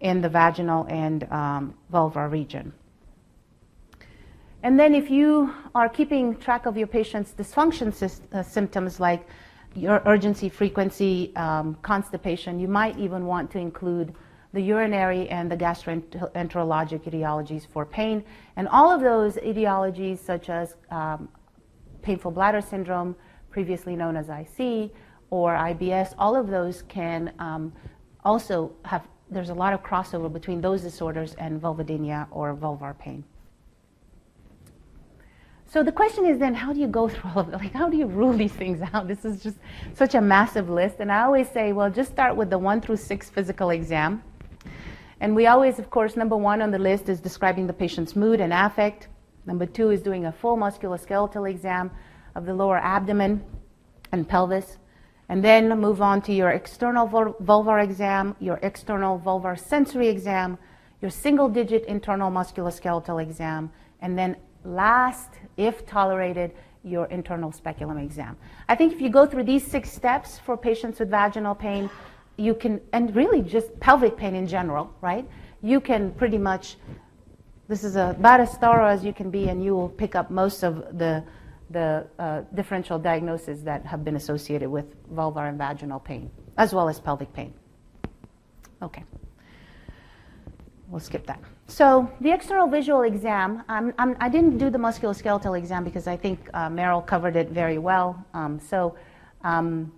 [0.00, 2.72] in the vaginal and um, vulvar region.
[4.66, 7.88] And then if you are keeping track of your patient's dysfunction
[8.32, 9.28] uh, symptoms like
[9.76, 14.12] your urgency, frequency, um, constipation, you might even want to include
[14.54, 18.24] the urinary and the gastroenterologic etiologies for pain.
[18.56, 21.28] And all of those etiologies, such as um,
[22.02, 23.14] painful bladder syndrome,
[23.50, 24.90] previously known as IC,
[25.30, 27.72] or IBS, all of those can um,
[28.24, 33.22] also have, there's a lot of crossover between those disorders and vulvodynia or vulvar pain.
[35.76, 37.52] So the question is then, how do you go through all of it?
[37.52, 39.06] Like, how do you rule these things out?
[39.06, 39.58] This is just
[39.92, 41.00] such a massive list.
[41.00, 44.22] And I always say, well, just start with the one through six physical exam.
[45.20, 48.40] And we always, of course, number one on the list is describing the patient's mood
[48.40, 49.08] and affect.
[49.44, 51.90] Number two is doing a full musculoskeletal exam
[52.34, 53.44] of the lower abdomen
[54.12, 54.78] and pelvis.
[55.28, 60.56] And then move on to your external vulvar exam, your external vulvar sensory exam,
[61.02, 64.36] your single digit internal musculoskeletal exam, and then
[64.66, 66.52] last, if tolerated,
[66.82, 68.36] your internal speculum exam.
[68.68, 71.90] I think if you go through these six steps for patients with vaginal pain,
[72.36, 75.28] you can, and really just pelvic pain in general, right?
[75.62, 76.76] You can pretty much,
[77.66, 80.62] this is about as thorough as you can be, and you will pick up most
[80.62, 81.24] of the
[81.70, 86.88] the uh, differential diagnoses that have been associated with vulvar and vaginal pain, as well
[86.88, 87.52] as pelvic pain.
[88.80, 89.02] Okay.
[90.88, 91.40] We'll skip that.
[91.68, 96.16] So the external visual exam, I'm, I did not do the musculoskeletal exam because I
[96.16, 98.24] think uh, Meryl covered it very well.
[98.34, 98.96] Um, so
[99.42, 99.92] um,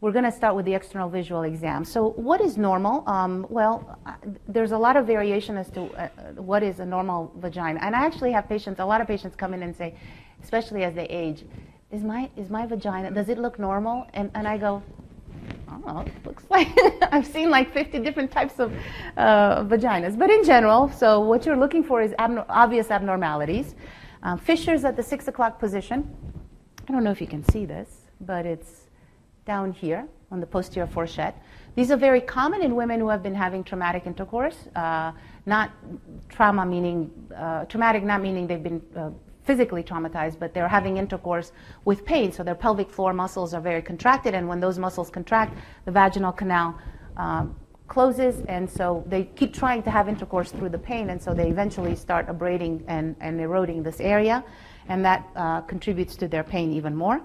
[0.00, 1.84] we're going to start with the external visual exam.
[1.84, 3.02] So what is normal?
[3.08, 4.14] Um, well, uh,
[4.46, 7.80] there's a lot of variation as to uh, what is a normal vagina.
[7.82, 9.96] And I actually have patients, a lot of patients come in and say,
[10.42, 11.44] especially as they age,
[11.90, 14.06] is my, is my vagina, does it look normal?
[14.14, 14.80] And, and I go,
[16.06, 16.68] It looks like,
[17.12, 18.72] I've seen like 50 different types of
[19.16, 20.18] uh, vaginas.
[20.18, 23.74] But in general, so what you're looking for is abno- obvious abnormalities.
[24.22, 26.08] Um, fissures at the six o'clock position.
[26.88, 27.88] I don't know if you can see this,
[28.20, 28.88] but it's
[29.46, 31.40] down here on the posterior fourchette.
[31.76, 35.12] These are very common in women who have been having traumatic intercourse, uh,
[35.46, 35.70] not
[36.28, 39.10] trauma meaning, uh, traumatic not meaning they've been uh,
[39.50, 41.50] physically traumatized, but they're having intercourse
[41.84, 42.30] with pain.
[42.30, 46.34] So their pelvic floor muscles are very contracted, and when those muscles contract, the vaginal
[46.42, 46.68] canal
[47.16, 47.56] um,
[47.88, 51.48] closes, and so they keep trying to have intercourse through the pain, and so they
[51.56, 54.44] eventually start abrading and, and eroding this area,
[54.88, 57.20] and that uh, contributes to their pain even more.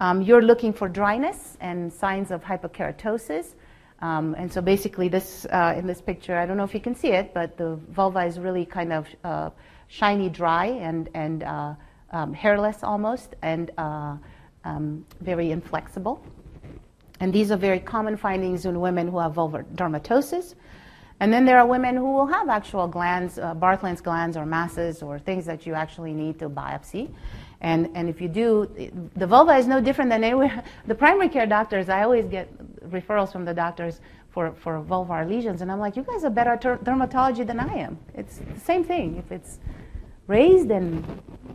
[0.00, 3.54] Um, you're looking for dryness and signs of hyperkeratosis.
[4.02, 6.94] Um, and so basically, this uh, in this picture, I don't know if you can
[6.94, 9.50] see it, but the vulva is really kind of uh,
[9.86, 11.74] shiny, dry, and and uh,
[12.10, 14.16] um, hairless almost, and uh,
[14.64, 16.20] um, very inflexible.
[17.20, 20.56] And these are very common findings in women who have vulvar dermatosis.
[21.20, 25.04] And then there are women who will have actual glands, uh, Bartholin's glands or masses
[25.04, 27.14] or things that you actually need to biopsy.
[27.60, 28.68] And, and if you do,
[29.14, 30.64] the vulva is no different than anywhere.
[30.88, 32.48] The primary care doctors, I always get
[32.88, 35.62] referrals from the doctors for, for vulvar lesions.
[35.62, 37.98] And I'm like, you guys are better at dermatology than I am.
[38.14, 39.16] It's the same thing.
[39.16, 39.58] If it's
[40.26, 41.04] raised and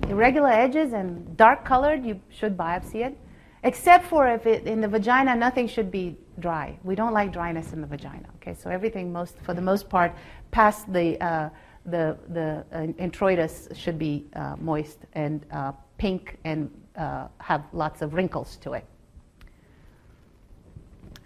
[0.08, 3.18] irregular edges and dark colored, you should biopsy it.
[3.64, 6.78] Except for if it, in the vagina, nothing should be dry.
[6.84, 8.30] We don't like dryness in the vagina.
[8.36, 10.16] Okay, so everything most, for the most part,
[10.52, 11.50] past the uh,
[11.86, 18.02] the the uh, introitus should be uh, moist and uh, pink and uh, have lots
[18.02, 18.86] of wrinkles to it.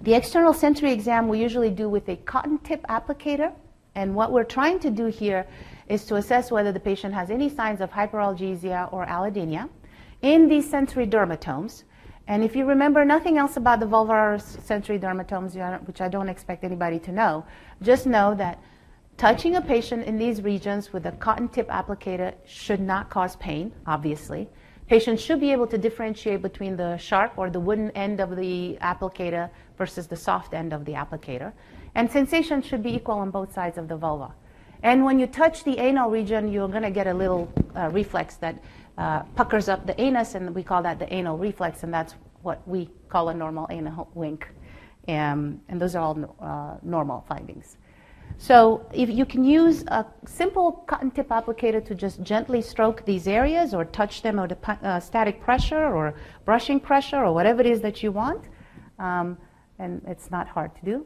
[0.04, 3.54] The external sensory exam we usually do with a cotton tip applicator,
[3.94, 5.46] and what we're trying to do here
[5.90, 9.70] is to assess whether the patient has any signs of hyperalgesia or allodynia
[10.24, 11.84] in these sensory dermatomes.
[12.28, 15.54] And if you remember nothing else about the vulvar sensory dermatomes,
[15.86, 17.46] which I don't expect anybody to know,
[17.84, 18.60] just know that
[19.18, 23.72] touching a patient in these regions with a cotton tip applicator should not cause pain,
[23.86, 24.50] obviously.
[24.88, 28.78] Patients should be able to differentiate between the sharp or the wooden end of the
[28.82, 29.50] applicator
[29.82, 31.52] versus the soft end of the applicator.
[31.96, 34.30] And sensation should be equal on both sides of the vulva.
[34.84, 37.44] And when you touch the anal region, you're going to get a little
[37.76, 38.56] uh, reflex that
[38.98, 42.14] uh, puckers up the anus, and we call that the anal reflex, and that's
[42.44, 44.42] what we call a normal anal wink.
[45.08, 47.78] Um, and those are all uh, normal findings.
[48.38, 53.28] So if you can use a simple cotton tip applicator to just gently stroke these
[53.28, 56.14] areas or touch them with a uh, static pressure or
[56.46, 58.44] brushing pressure or whatever it is that you want,
[59.00, 59.38] um,
[59.82, 61.06] and it's not hard to do.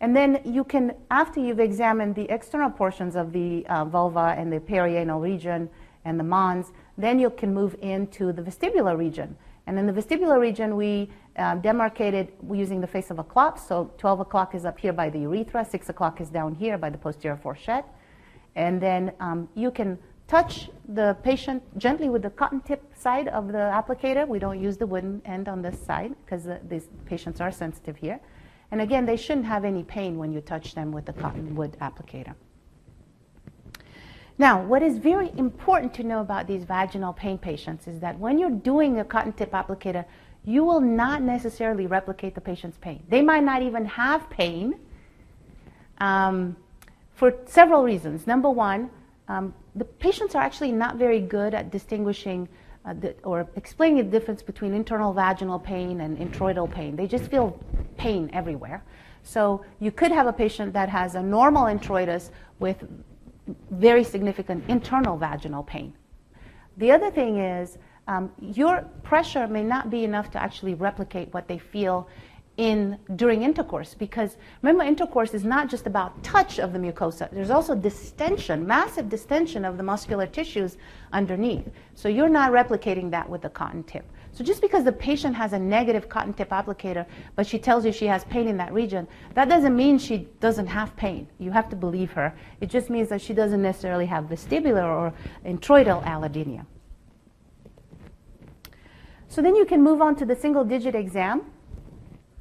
[0.00, 4.52] And then you can, after you've examined the external portions of the uh, vulva and
[4.52, 5.70] the perianal region
[6.04, 9.36] and the mons, then you can move into the vestibular region.
[9.66, 13.58] And in the vestibular region, we uh, demarcated using the face of a clock.
[13.58, 16.90] So 12 o'clock is up here by the urethra, 6 o'clock is down here by
[16.90, 17.86] the posterior fourchette.
[18.54, 23.48] And then um, you can touch the patient gently with the cotton tip side of
[23.48, 24.26] the applicator.
[24.26, 27.96] We don't use the wooden end on this side because the, these patients are sensitive
[27.96, 28.20] here.
[28.70, 31.76] And again, they shouldn't have any pain when you touch them with the cotton wood
[31.80, 32.34] applicator.
[34.38, 38.38] Now, what is very important to know about these vaginal pain patients is that when
[38.38, 40.04] you're doing a cotton tip applicator,
[40.44, 43.02] you will not necessarily replicate the patient's pain.
[43.08, 44.78] They might not even have pain
[45.98, 46.56] um,
[47.14, 48.26] for several reasons.
[48.26, 48.90] Number one,
[49.28, 52.48] um, the patients are actually not very good at distinguishing
[52.84, 56.96] uh, the, or explaining the difference between internal vaginal pain and introital pain.
[56.96, 57.60] They just feel
[57.96, 58.82] pain everywhere.
[59.22, 62.84] So you could have a patient that has a normal introitus with
[63.70, 65.92] very significant internal vaginal pain.
[66.76, 71.48] The other thing is um, your pressure may not be enough to actually replicate what
[71.48, 72.08] they feel
[72.56, 77.50] in during intercourse because remember intercourse is not just about touch of the mucosa there's
[77.50, 80.78] also distension massive distension of the muscular tissues
[81.12, 84.04] underneath so you're not replicating that with the cotton tip
[84.36, 87.92] so just because the patient has a negative cotton tip applicator, but she tells you
[87.92, 91.26] she has pain in that region, that doesn't mean she doesn't have pain.
[91.38, 92.34] You have to believe her.
[92.60, 95.14] It just means that she doesn't necessarily have vestibular or
[95.46, 96.66] introital allodynia.
[99.28, 101.50] So then you can move on to the single digit exam.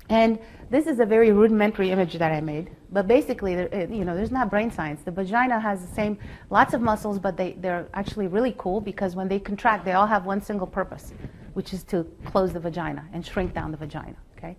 [0.09, 0.39] And
[0.69, 2.69] this is a very rudimentary image that I made.
[2.91, 5.01] But basically, you know, there's not brain science.
[5.01, 6.17] The vagina has the same,
[6.49, 10.07] lots of muscles, but they, they're actually really cool because when they contract, they all
[10.07, 11.13] have one single purpose
[11.55, 14.15] which is to close the vagina and shrink down the vagina.
[14.37, 14.55] Okay?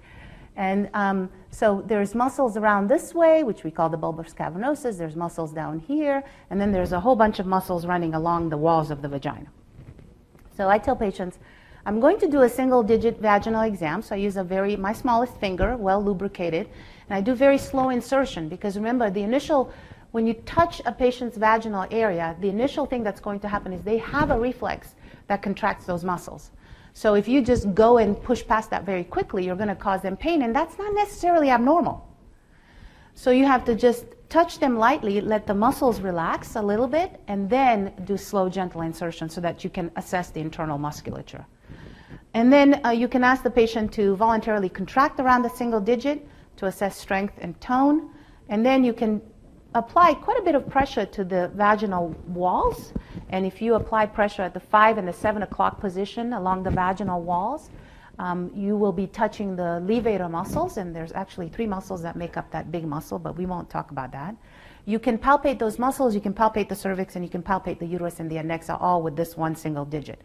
[0.57, 4.97] And um, so there's muscles around this way, which we call the bulbocavernosus.
[4.97, 8.57] There's muscles down here, and then there's a whole bunch of muscles running along the
[8.57, 9.47] walls of the vagina.
[10.57, 11.38] So I tell patients,
[11.87, 14.03] I'm going to do a single digit vaginal exam.
[14.03, 16.68] So I use a very, my smallest finger, well lubricated,
[17.09, 19.72] and I do very slow insertion because remember, the initial,
[20.11, 23.82] when you touch a patient's vaginal area, the initial thing that's going to happen is
[23.82, 24.97] they have a reflex
[25.28, 26.51] that contracts those muscles.
[26.93, 30.03] So if you just go and push past that very quickly, you're going to cause
[30.03, 32.05] them pain, and that's not necessarily abnormal.
[33.14, 37.20] So you have to just touch them lightly, let the muscles relax a little bit,
[37.28, 41.47] and then do slow, gentle insertion so that you can assess the internal musculature.
[42.37, 46.28] And then uh, you can ask the patient to voluntarily contract around the single digit
[46.59, 48.11] to assess strength and tone.
[48.51, 49.22] And then you can
[49.74, 52.93] apply quite a bit of pressure to the vaginal walls.
[53.30, 56.70] And if you apply pressure at the 5 and the 7 o'clock position along the
[56.70, 57.70] vaginal walls,
[58.18, 62.37] um, you will be touching the levator muscles, and there's actually three muscles that make
[62.37, 64.37] up that big muscle, but we won't talk about that.
[64.84, 67.87] You can palpate those muscles, you can palpate the cervix, and you can palpate the
[67.87, 70.20] uterus and the adnexa all with this one single digit.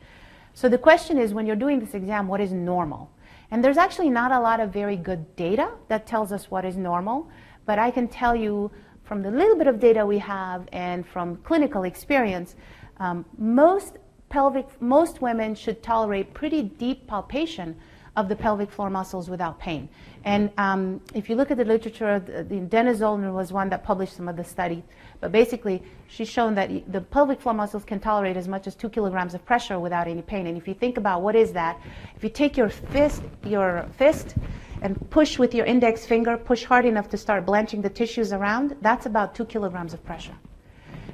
[0.53, 3.11] So the question is when you're doing this exam, what is normal?
[3.51, 6.77] And there's actually not a lot of very good data that tells us what is
[6.77, 7.29] normal,
[7.65, 8.71] but I can tell you
[9.03, 12.55] from the little bit of data we have and from clinical experience,
[12.97, 13.97] um, most
[14.29, 17.75] pelvic, most women should tolerate pretty deep palpation
[18.15, 19.89] of the pelvic floor muscles without pain.
[20.23, 23.83] And um, if you look at the literature, the, the Denniz Zolnoun was one that
[23.83, 24.83] published some of the study.
[25.19, 28.89] But basically, she's shown that the pelvic floor muscles can tolerate as much as two
[28.89, 30.45] kilograms of pressure without any pain.
[30.47, 31.79] And if you think about what is that,
[32.15, 34.35] if you take your fist, your fist,
[34.83, 38.75] and push with your index finger, push hard enough to start blanching the tissues around,
[38.81, 40.35] that's about two kilograms of pressure.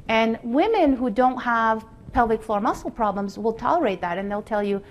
[0.08, 4.64] And women who don't have pelvic floor muscle problems will tolerate that, and they'll tell
[4.64, 4.82] you,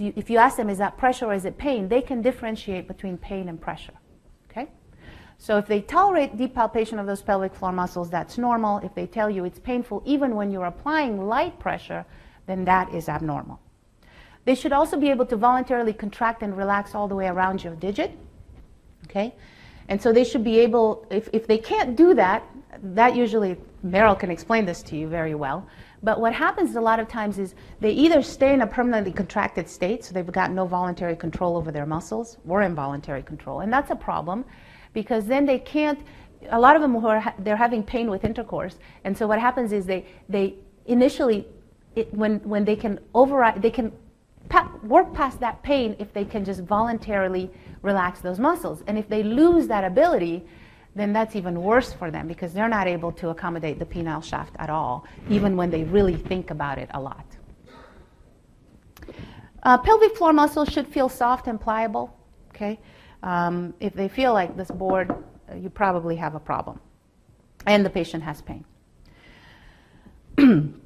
[0.00, 2.88] you, if you ask them, is that pressure or is it pain, they can differentiate
[2.88, 3.92] between pain and pressure.
[4.50, 4.68] Okay?
[5.38, 8.78] So if they tolerate deep palpation of those pelvic floor muscles, that's normal.
[8.78, 12.04] If they tell you it's painful even when you're applying light pressure,
[12.46, 13.60] then that is abnormal.
[14.44, 17.74] They should also be able to voluntarily contract and relax all the way around your
[17.74, 18.12] digit.
[19.04, 19.34] Okay?
[19.88, 22.44] And so they should be able, if, if they can't do that,
[22.82, 25.66] that usually, Meryl can explain this to you very well.
[26.02, 29.68] But what happens a lot of times is they either stay in a permanently contracted
[29.68, 33.60] state, so they've got no voluntary control over their muscles, or involuntary control.
[33.60, 34.44] And that's a problem
[34.94, 36.00] because then they can't,
[36.50, 38.78] a lot of them who are, they're having pain with intercourse.
[39.04, 40.54] And so what happens is they, they
[40.86, 41.46] initially,
[41.94, 43.92] it, when, when they can override, they can
[44.82, 47.50] work past that pain if they can just voluntarily
[47.82, 48.82] relax those muscles.
[48.86, 50.46] And if they lose that ability,
[50.94, 54.54] then that's even worse for them because they're not able to accommodate the penile shaft
[54.58, 57.24] at all, even when they really think about it a lot.
[59.62, 62.16] Uh, pelvic floor muscles should feel soft and pliable.
[62.50, 62.80] Okay,
[63.22, 66.80] um, if they feel like this board, uh, you probably have a problem,
[67.66, 68.64] and the patient has pain.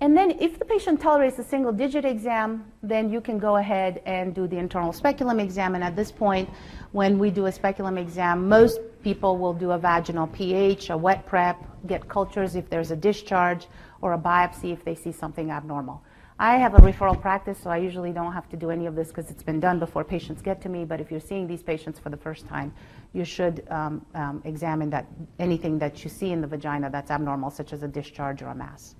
[0.00, 4.02] And then if the patient tolerates a single digit exam, then you can go ahead
[4.06, 5.74] and do the internal speculum exam.
[5.74, 6.50] And at this point,
[6.92, 11.26] when we do a speculum exam, most people will do a vaginal pH, a wet
[11.26, 13.68] prep, get cultures if there's a discharge,
[14.02, 16.02] or a biopsy if they see something abnormal.
[16.38, 19.08] I have a referral practice, so I usually don't have to do any of this
[19.08, 20.84] because it's been done before patients get to me.
[20.84, 22.74] But if you're seeing these patients for the first time,
[23.12, 25.06] you should um, um, examine that
[25.38, 28.54] anything that you see in the vagina that's abnormal, such as a discharge or a
[28.54, 28.96] mass.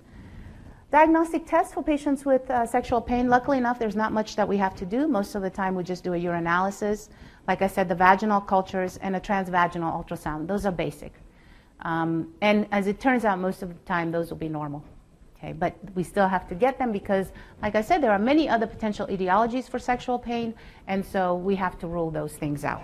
[0.95, 4.55] Diagnostic tests for patients with uh, sexual pain, luckily enough, there's not much that we
[4.55, 5.09] have to do.
[5.09, 7.09] Most of the time, we just do a urinalysis.
[7.49, 10.47] Like I said, the vaginal cultures and a transvaginal ultrasound.
[10.47, 11.11] Those are basic.
[11.81, 14.85] Um, and as it turns out, most of the time, those will be normal.
[15.35, 17.27] Okay, but we still have to get them because,
[17.61, 20.53] like I said, there are many other potential etiologies for sexual pain,
[20.87, 22.83] and so we have to rule those things out.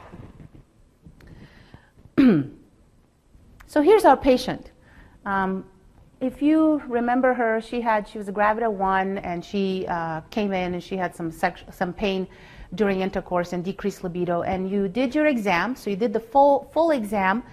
[2.17, 4.71] so here's our patient.
[5.25, 5.63] Um,
[6.21, 10.53] if you remember her, she had she was a gravida one, and she uh, came
[10.53, 12.27] in and she had some some pain
[12.75, 14.43] during intercourse and decreased libido.
[14.43, 17.43] And you did your exam, so you did the full full exam,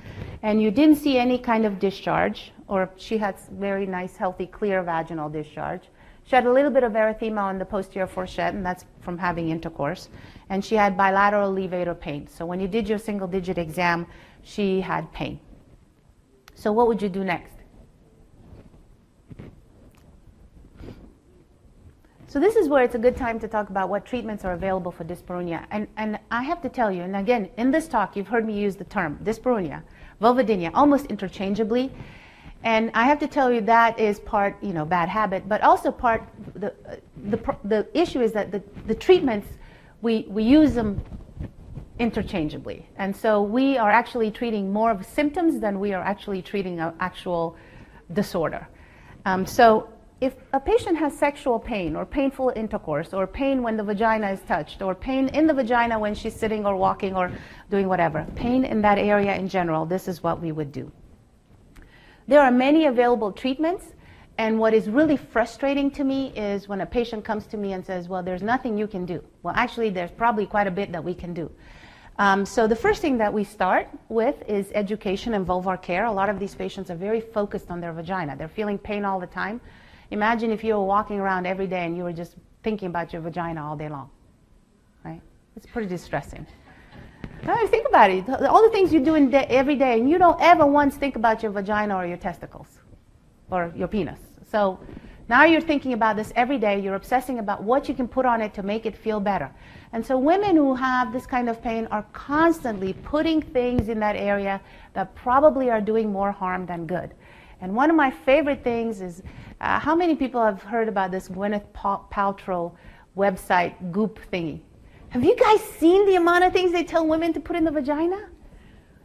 [0.43, 4.83] and you didn't see any kind of discharge, or she had very nice, healthy, clear
[4.83, 5.89] vaginal discharge.
[6.25, 9.49] She had a little bit of erythema on the posterior fourchette, and that's from having
[9.49, 10.11] intercourse.
[10.51, 12.27] And she had bilateral levator pain.
[12.27, 14.07] So when you did your single digit exam,
[14.43, 15.41] she had pain.
[16.55, 17.58] So what would you do next?
[22.31, 24.93] So this is where it's a good time to talk about what treatments are available
[24.93, 25.65] for dyspareunia.
[25.71, 28.53] And, and I have to tell you, and again, in this talk, you've heard me
[28.53, 29.83] use the term dyspareunia,
[30.21, 31.91] vulvodynia, almost interchangeably.
[32.65, 35.91] And I have to tell you that is part, you know, bad habit, but also
[35.91, 36.75] part, the,
[37.17, 39.49] the, the issue is that the, the treatments,
[40.03, 41.01] we, we use them
[41.99, 42.87] interchangeably.
[42.97, 46.93] And so we are actually treating more of symptoms than we are actually treating an
[47.01, 47.57] actual
[48.13, 48.69] disorder.
[49.25, 49.89] Um, so
[50.21, 54.41] if a patient has sexual pain or painful intercourse or pain when the vagina is
[54.41, 57.31] touched or pain in the vagina when she's sitting or walking or
[57.71, 60.91] doing whatever, pain in that area in general, this is what we would do.
[62.27, 63.95] There are many available treatments,
[64.39, 67.85] and what is really frustrating to me is when a patient comes to me and
[67.85, 69.25] says, Well, there's nothing you can do.
[69.43, 71.51] Well, actually, there's probably quite a bit that we can do.
[72.19, 76.05] Um, so the first thing that we start with is education and vulvar care.
[76.05, 78.37] A lot of these patients are very focused on their vagina.
[78.37, 79.61] They're feeling pain all the time.
[80.11, 83.23] Imagine if you were walking around every day and you were just thinking about your
[83.23, 84.11] vagina all day long,
[85.05, 85.21] right?
[85.57, 86.47] It's pretty distressing.
[87.45, 88.29] Now, think about it.
[88.29, 91.43] All the things you do in every day, and you don't ever once think about
[91.43, 92.67] your vagina or your testicles
[93.51, 94.19] or your penis.
[94.51, 94.81] So
[95.29, 96.81] now you're thinking about this every day.
[96.81, 99.51] You're obsessing about what you can put on it to make it feel better.
[99.93, 104.17] And so women who have this kind of pain are constantly putting things in that
[104.17, 104.61] area
[104.95, 107.15] that probably are doing more harm than good.
[107.61, 109.23] And one of my favorite things is
[109.61, 112.73] uh, how many people have heard about this Gwyneth Paltrow
[113.17, 114.61] website goop thingy?
[115.11, 117.71] Have you guys seen the amount of things they tell women to put in the
[117.71, 118.29] vagina?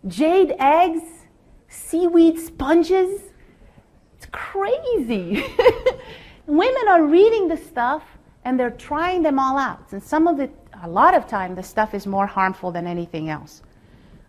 [0.08, 1.02] Jade eggs,
[1.70, 3.22] seaweed sponges.
[4.18, 5.46] It's crazy.
[6.46, 8.04] women are reading the stuff
[8.44, 9.92] and they're trying them all out.
[9.92, 13.30] And some of it, a lot of time, the stuff is more harmful than anything
[13.30, 13.62] else.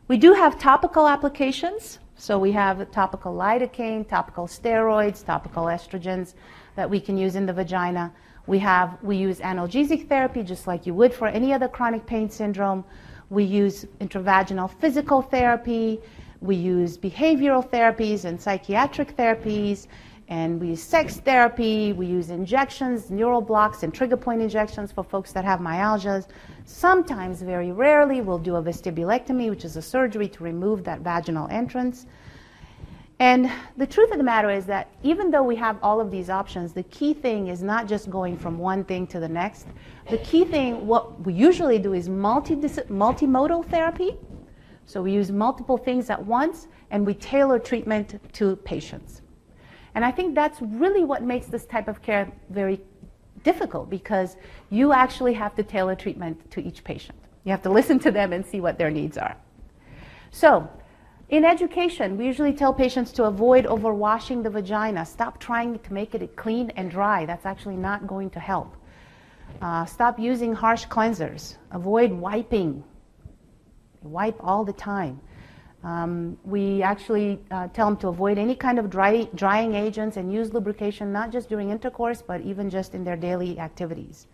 [0.06, 1.98] We do have topical applications.
[2.16, 6.34] So we have topical lidocaine, topical steroids, topical estrogens
[6.76, 8.12] that we can use in the vagina.
[8.46, 12.30] We have we use analgesic therapy just like you would for any other chronic pain
[12.30, 12.84] syndrome.
[13.30, 16.00] We use intravaginal physical therapy.
[16.40, 19.86] We use behavioral therapies and psychiatric therapies.
[20.28, 25.04] And we use sex therapy, we use injections, neural blocks, and trigger point injections for
[25.04, 26.28] folks that have myalgias.
[26.64, 31.46] Sometimes, very rarely, we'll do a vestibulectomy, which is a surgery to remove that vaginal
[31.50, 32.06] entrance.
[33.20, 36.30] And the truth of the matter is that even though we have all of these
[36.30, 39.66] options, the key thing is not just going from one thing to the next.
[40.10, 44.16] The key thing, what we usually do is multi- multimodal therapy.
[44.86, 49.22] So we use multiple things at once and we tailor treatment to patients.
[49.94, 52.80] And I think that's really what makes this type of care very
[53.44, 54.36] difficult because
[54.70, 57.18] you actually have to tailor treatment to each patient.
[57.44, 59.36] You have to listen to them and see what their needs are.
[60.32, 60.68] So,
[61.28, 65.06] in education, we usually tell patients to avoid overwashing the vagina.
[65.06, 67.24] Stop trying to make it clean and dry.
[67.24, 68.76] That's actually not going to help.
[69.62, 71.56] Uh, stop using harsh cleansers.
[71.70, 72.84] Avoid wiping.
[74.02, 75.20] Wipe all the time.
[75.84, 80.32] Um, we actually uh, tell them to avoid any kind of dry, drying agents and
[80.32, 84.26] use lubrication not just during intercourse, but even just in their daily activities.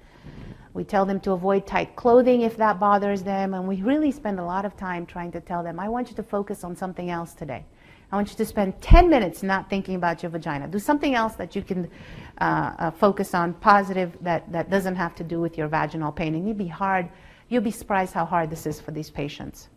[0.74, 4.38] We tell them to avoid tight clothing if that bothers them, and we really spend
[4.38, 7.11] a lot of time trying to tell them, I want you to focus on something
[7.11, 7.64] else today.
[8.12, 10.68] I want you to spend 10 minutes not thinking about your vagina.
[10.68, 11.90] Do something else that you can
[12.38, 16.36] uh, uh, focus on, positive, that, that doesn't have to do with your vaginal pain.
[16.36, 17.09] And you'd be hard,
[17.48, 19.68] you'll be surprised how hard this is for these patients.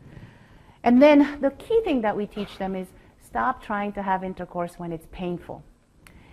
[0.83, 2.87] And then the key thing that we teach them is
[3.25, 5.63] stop trying to have intercourse when it's painful.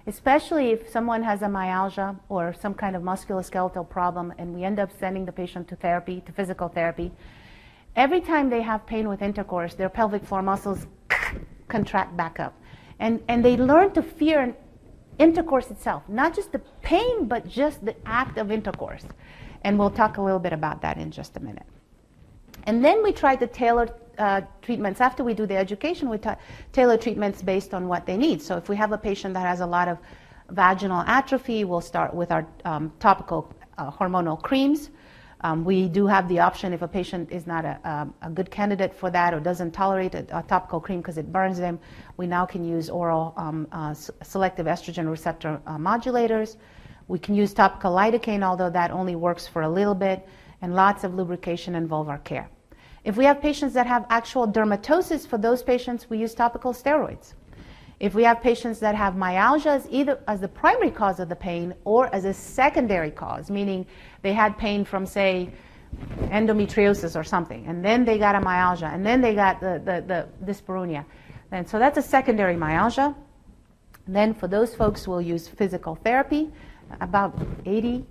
[0.06, 4.80] Especially if someone has a myalgia or some kind of musculoskeletal problem and we end
[4.80, 7.12] up sending the patient to therapy, to physical therapy.
[7.94, 10.86] Every time they have pain with intercourse, their pelvic floor muscles
[11.68, 12.54] contract back up.
[12.98, 14.54] And, and they learn to fear
[15.18, 19.04] intercourse itself, not just the pain, but just the act of intercourse.
[19.62, 21.66] And we'll talk a little bit about that in just a minute.
[22.64, 23.88] And then we try to tailor
[24.20, 26.08] uh, treatments after we do the education.
[26.08, 26.38] We ta-
[26.72, 28.42] tailor treatments based on what they need.
[28.42, 29.98] So if we have a patient that has a lot of
[30.50, 34.90] vaginal atrophy, we'll start with our um, topical uh, hormonal creams.
[35.42, 38.50] Um, we do have the option if a patient is not a, um, a good
[38.50, 41.78] candidate for that or doesn't tolerate a, a topical cream because it burns them,
[42.18, 46.56] we now can use oral um, uh, selective estrogen receptor uh, modulators.
[47.08, 50.28] We can use topical lidocaine, although that only works for a little bit,
[50.60, 52.50] and lots of lubrication and vulvar care.
[53.10, 57.34] If we have patients that have actual dermatosis, for those patients, we use topical steroids.
[57.98, 61.34] If we have patients that have myalgia as either as the primary cause of the
[61.34, 63.84] pain or as a secondary cause, meaning
[64.22, 65.50] they had pain from, say,
[66.28, 70.04] endometriosis or something, and then they got a myalgia, and then they got the, the,
[70.06, 71.04] the dyspareunia.
[71.50, 73.12] And so that's a secondary myalgia.
[74.06, 76.52] Then for those folks, we'll use physical therapy.
[77.00, 78.04] About 80%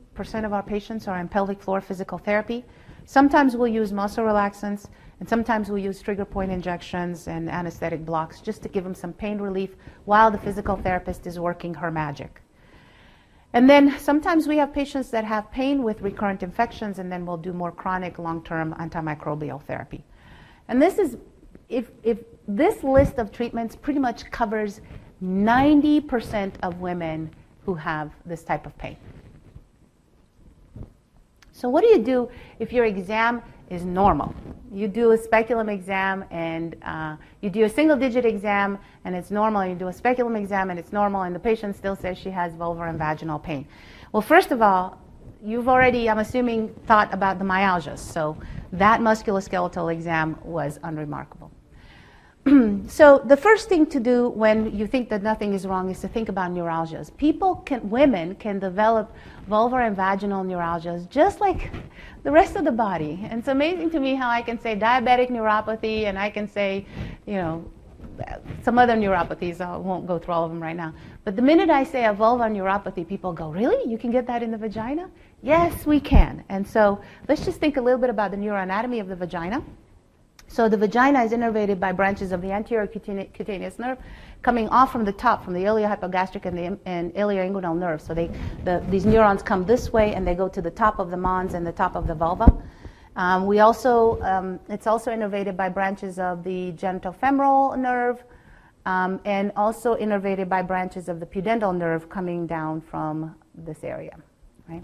[0.43, 2.65] of our patients are in pelvic floor physical therapy.
[3.09, 4.85] Sometimes we'll use muscle relaxants,
[5.19, 9.13] and sometimes we'll use trigger point injections and anesthetic blocks just to give them some
[9.13, 9.71] pain relief
[10.05, 12.39] while the physical therapist is working her magic.
[13.53, 17.37] And then sometimes we have patients that have pain with recurrent infections, and then we'll
[17.37, 20.03] do more chronic long term antimicrobial therapy.
[20.67, 21.17] And this is,
[21.67, 24.81] if, if this list of treatments pretty much covers
[25.23, 27.31] 90% of women
[27.65, 28.97] who have this type of pain.
[31.59, 32.29] So what do you do
[32.59, 34.33] if your exam is normal?
[34.71, 39.29] You do a speculum exam and uh, you do a single digit exam and it's
[39.29, 39.65] normal.
[39.65, 42.53] You do a speculum exam and it's normal and the patient still says she has
[42.53, 43.67] vulvar and vaginal pain.
[44.13, 45.01] Well, first of all,
[45.43, 47.99] you've already, I'm assuming, thought about the myalgias.
[47.99, 48.37] So
[48.71, 51.51] that musculoskeletal exam was unremarkable.
[52.87, 56.07] so the first thing to do when you think that nothing is wrong is to
[56.07, 57.15] think about neuralgias.
[57.17, 59.13] People can, women can develop
[59.49, 61.71] vulvar and vaginal neuralgias just like
[62.23, 63.19] the rest of the body.
[63.29, 66.85] And it's amazing to me how I can say diabetic neuropathy and I can say,
[67.25, 67.71] you know,
[68.63, 69.61] some other neuropathies.
[69.61, 70.93] I won't go through all of them right now.
[71.23, 73.89] But the minute I say a vulvar neuropathy, people go, really?
[73.89, 75.09] You can get that in the vagina?
[75.41, 76.43] Yes, we can.
[76.49, 79.63] And so let's just think a little bit about the neuroanatomy of the vagina.
[80.49, 83.99] So the vagina is innervated by branches of the anterior cutaneous nerve
[84.41, 88.01] coming off from the top, from the iliohypogastric and the and ilioinguinal nerve.
[88.01, 88.31] So they,
[88.65, 91.53] the, these neurons come this way and they go to the top of the mons
[91.53, 92.51] and the top of the vulva.
[93.15, 98.23] Um, we also, um, it's also innervated by branches of the genitofemoral nerve
[98.85, 104.17] um, and also innervated by branches of the pudendal nerve coming down from this area.
[104.67, 104.83] Right?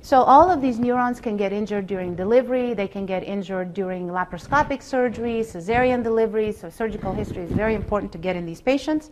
[0.00, 2.74] So all of these neurons can get injured during delivery.
[2.74, 6.52] They can get injured during laparoscopic surgery, cesarean delivery.
[6.52, 9.10] So surgical history is very important to get in these patients.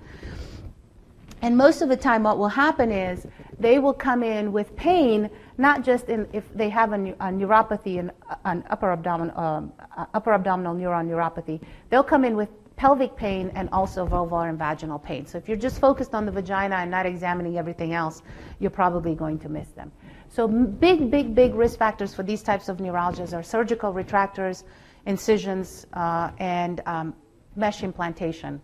[1.43, 3.27] And most of the time, what will happen is
[3.59, 7.99] they will come in with pain, not just in, if they have a, a neuropathy,
[7.99, 8.13] an,
[8.45, 9.73] an upper, abdominal, um,
[10.15, 11.61] upper abdominal neuron neuropathy.
[11.89, 15.27] They'll come in with pelvic pain and also vulvar and vaginal pain.
[15.27, 18.23] So if you're just focused on the vagina and not examining everything else,
[18.59, 19.93] you're probably going to miss them.
[20.31, 24.63] So big, big, big risk factors for these types of neuralgias are surgical retractors,
[25.05, 27.15] incisions, uh, and um,
[27.57, 28.61] mesh implantation,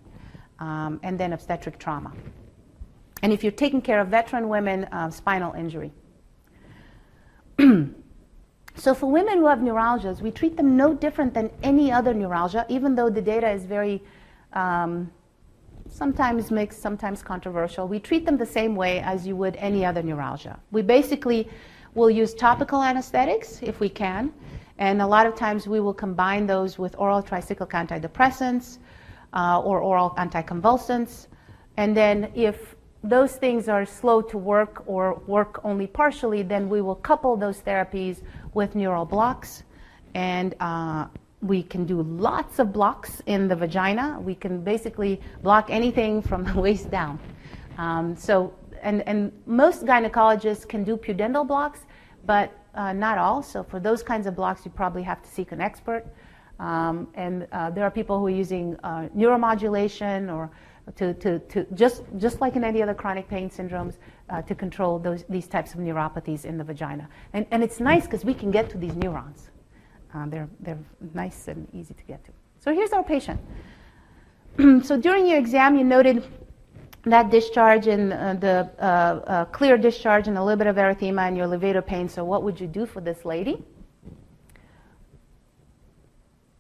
[0.61, 2.13] um, and then obstetric trauma.
[3.23, 5.93] And if you're taking care of veteran women, uh, spinal injury.
[7.59, 12.65] so for women who have neuralgias, we treat them no different than any other neuralgia,
[12.69, 14.05] even though the data is very
[14.53, 15.11] um,
[15.89, 17.89] sometimes mixed, sometimes controversial.
[17.89, 20.59] We treat them the same way as you would any other neuralgia.
[20.71, 21.49] We basically
[21.95, 24.33] will use topical anesthetics if we can,
[24.79, 28.79] and a lot of times we will combine those with oral tricyclic antidepressants
[29.33, 31.27] uh, or oral anticonvulsants.
[31.77, 36.81] And then if those things are slow to work or work only partially, then we
[36.81, 38.23] will couple those therapies
[38.55, 39.63] with neural blocks
[40.15, 41.07] and uh,
[41.43, 44.19] we can do lots of blocks in the vagina.
[44.21, 47.19] We can basically block anything from the waist down.
[47.79, 51.81] Um, so, and, and most gynecologists can do pudendal blocks,
[52.25, 53.43] but uh, not all.
[53.43, 56.07] So, for those kinds of blocks, you probably have to seek an expert.
[56.59, 60.51] Um, and uh, there are people who are using uh, neuromodulation or
[60.95, 63.95] to, to, to just, just like in any other chronic pain syndromes,
[64.31, 67.09] uh, to control those, these types of neuropathies in the vagina.
[67.33, 69.51] And, and it's nice because we can get to these neurons.
[70.17, 70.79] Uh, they're, they're
[71.15, 72.33] nice and easy to get to.
[72.59, 73.39] So here's our patient.
[74.83, 76.27] so during your exam, you noted
[77.05, 81.29] that discharge and uh, the uh, uh, clear discharge and a little bit of erythema
[81.29, 82.09] and your levator pain.
[82.09, 83.63] So what would you do for this lady?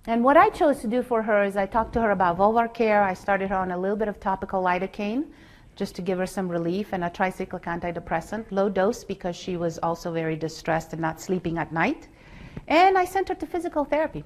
[0.06, 2.72] And what I chose to do for her is I talked to her about vulvar
[2.72, 3.02] care.
[3.02, 5.24] I started her on a little bit of topical lidocaine
[5.74, 9.78] just to give her some relief and a tricyclic antidepressant, low dose because she was
[9.78, 12.08] also very distressed and not sleeping at night.
[12.68, 14.24] And I sent her to physical therapy.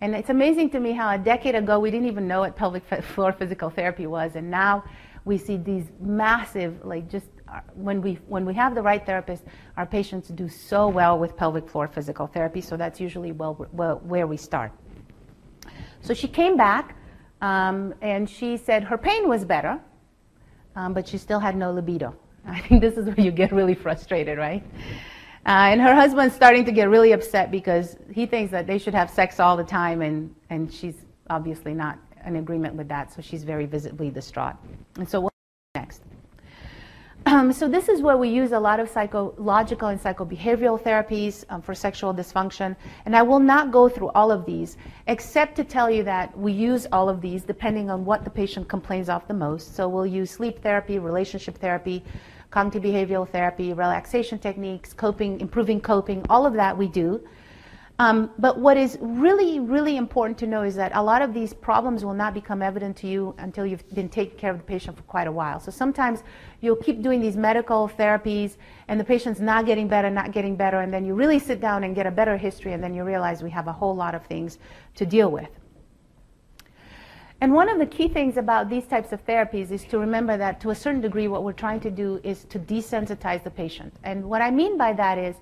[0.00, 2.84] And it's amazing to me how a decade ago we didn't even know what pelvic
[3.14, 4.84] floor physical therapy was, and now
[5.26, 9.44] we see these massive, like just uh, when we when we have the right therapist,
[9.76, 12.62] our patients do so well with pelvic floor physical therapy.
[12.62, 14.72] So that's usually well, well where we start.
[16.00, 16.96] So she came back,
[17.42, 19.78] um, and she said her pain was better,
[20.76, 22.14] um, but she still had no libido.
[22.46, 24.64] I think this is where you get really frustrated, right?
[25.46, 28.94] Uh, and her husband's starting to get really upset because he thinks that they should
[28.94, 30.96] have sex all the time, and, and she's
[31.30, 34.56] obviously not in agreement with that, so she's very visibly distraught.
[34.96, 35.32] And so, what
[35.74, 36.02] next?
[37.26, 41.60] Um, so, this is where we use a lot of psychological and psychobehavioral therapies um,
[41.60, 42.74] for sexual dysfunction.
[43.04, 46.52] And I will not go through all of these, except to tell you that we
[46.52, 49.74] use all of these depending on what the patient complains of the most.
[49.76, 52.02] So, we'll use sleep therapy, relationship therapy,
[52.50, 57.20] cognitive behavioral therapy, relaxation techniques, coping, improving coping, all of that we do.
[58.00, 61.52] Um, but what is really, really important to know is that a lot of these
[61.52, 64.96] problems will not become evident to you until you've been taking care of the patient
[64.96, 65.60] for quite a while.
[65.60, 66.22] So sometimes
[66.62, 68.56] you'll keep doing these medical therapies
[68.88, 71.84] and the patient's not getting better, not getting better, and then you really sit down
[71.84, 74.24] and get a better history and then you realize we have a whole lot of
[74.24, 74.56] things
[74.94, 75.50] to deal with.
[77.42, 80.58] And one of the key things about these types of therapies is to remember that
[80.62, 83.92] to a certain degree, what we're trying to do is to desensitize the patient.
[84.04, 85.36] And what I mean by that is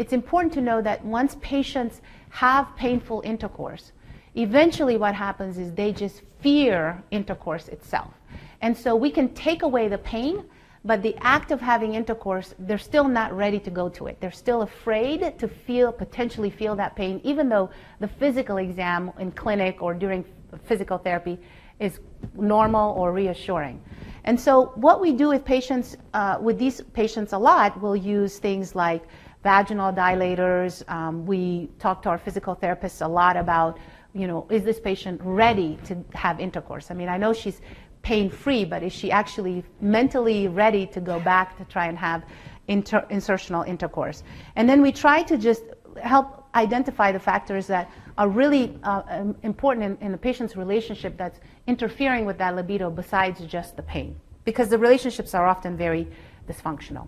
[0.00, 3.92] it's important to know that once patients have painful intercourse,
[4.34, 8.14] eventually what happens is they just fear intercourse itself.
[8.62, 10.46] And so we can take away the pain,
[10.86, 14.18] but the act of having intercourse, they're still not ready to go to it.
[14.22, 19.30] They're still afraid to feel, potentially feel that pain, even though the physical exam in
[19.32, 20.24] clinic or during
[20.64, 21.38] physical therapy
[21.78, 22.00] is
[22.34, 23.82] normal or reassuring.
[24.24, 28.38] And so, what we do with patients, uh, with these patients a lot, we'll use
[28.38, 29.02] things like
[29.42, 30.88] vaginal dilators.
[30.90, 33.78] Um, we talk to our physical therapists a lot about,
[34.12, 36.90] you know, is this patient ready to have intercourse?
[36.90, 37.60] I mean, I know she's
[38.02, 42.24] pain free, but is she actually mentally ready to go back to try and have
[42.68, 44.22] inter- insertional intercourse?
[44.56, 45.62] And then we try to just
[46.02, 51.40] help identify the factors that are really uh, important in, in the patient's relationship that's
[51.66, 54.18] interfering with that libido besides just the pain.
[54.44, 56.08] Because the relationships are often very
[56.48, 57.06] dysfunctional.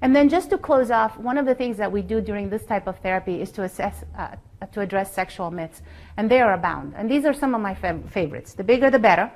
[0.00, 2.64] And then just to close off, one of the things that we do during this
[2.64, 4.36] type of therapy is to assess, uh,
[4.72, 5.82] to address sexual myths,
[6.16, 6.94] and they are abound.
[6.96, 8.54] And these are some of my fav- favorites.
[8.54, 9.30] The bigger, the better.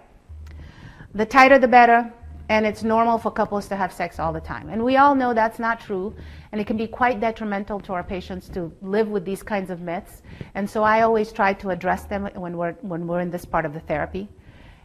[1.14, 2.12] The tighter, the better.
[2.50, 4.70] And it's normal for couples to have sex all the time.
[4.70, 6.14] And we all know that's not true,
[6.50, 9.82] and it can be quite detrimental to our patients to live with these kinds of
[9.82, 10.22] myths.
[10.54, 13.66] And so I always try to address them when we're, when we're in this part
[13.66, 14.28] of the therapy.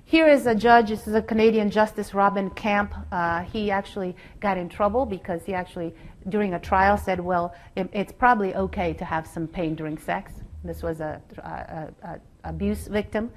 [0.06, 2.94] Here is a judge, this is a Canadian Justice, Robin Camp.
[3.12, 5.96] Uh, he actually got in trouble because he actually,
[6.30, 10.34] during a trial, said, well, it, it's probably okay to have some pain during sex.
[10.64, 13.32] This was a, a, a abuse victim.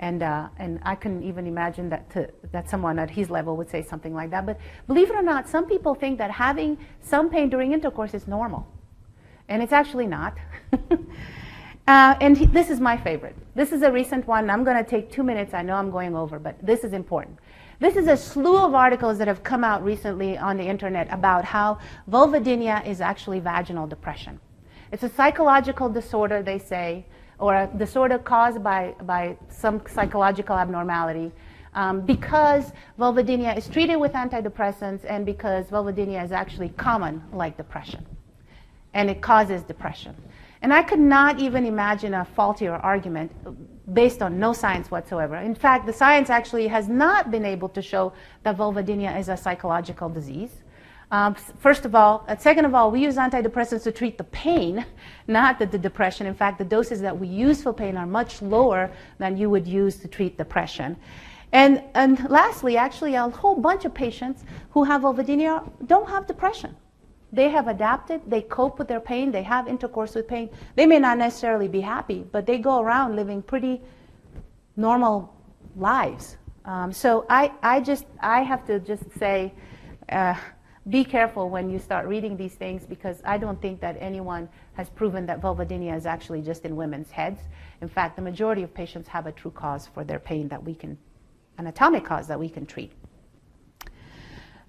[0.00, 3.70] And, uh, and I couldn't even imagine that, to, that someone at his level would
[3.70, 4.44] say something like that.
[4.44, 8.28] But believe it or not, some people think that having some pain during intercourse is
[8.28, 8.66] normal.
[9.48, 10.36] And it's actually not.
[11.88, 13.34] uh, and he, this is my favorite.
[13.54, 14.50] This is a recent one.
[14.50, 15.54] I'm going to take two minutes.
[15.54, 17.38] I know I'm going over, but this is important.
[17.80, 21.46] This is a slew of articles that have come out recently on the internet about
[21.46, 21.78] how
[22.10, 24.38] vulvodynia is actually vaginal depression.
[24.92, 27.06] It's a psychological disorder, they say,
[27.38, 31.32] or a disorder caused by, by some psychological abnormality.
[31.72, 38.04] Um, because vulvodynia is treated with antidepressants and because vulvodynia is actually common like depression.
[38.92, 40.14] And it causes depression.
[40.62, 43.32] And I could not even imagine a faultier argument
[43.94, 45.36] based on no science whatsoever.
[45.36, 49.36] In fact, the science actually has not been able to show that vulvodynia is a
[49.36, 50.50] psychological disease.
[51.10, 54.84] Um, first of all, uh, second of all, we use antidepressants to treat the pain,
[55.26, 56.26] not the, the, depression.
[56.26, 59.66] In fact, the doses that we use for pain are much lower than you would
[59.66, 60.96] use to treat depression.
[61.52, 66.76] And, and lastly, actually, a whole bunch of patients who have vulvodynia don't have depression.
[67.32, 70.48] They have adapted, they cope with their pain, they have intercourse with pain.
[70.76, 73.82] They may not necessarily be happy, but they go around living pretty
[74.76, 75.34] normal
[75.76, 76.38] lives.
[76.64, 79.52] Um, so I, I just, I have to just say,
[80.08, 80.34] uh,
[80.88, 84.88] be careful when you start reading these things because I don't think that anyone has
[84.88, 87.40] proven that vulvodynia is actually just in women's heads.
[87.82, 90.74] In fact, the majority of patients have a true cause for their pain that we
[90.74, 90.96] can,
[91.58, 92.92] an atomic cause that we can treat.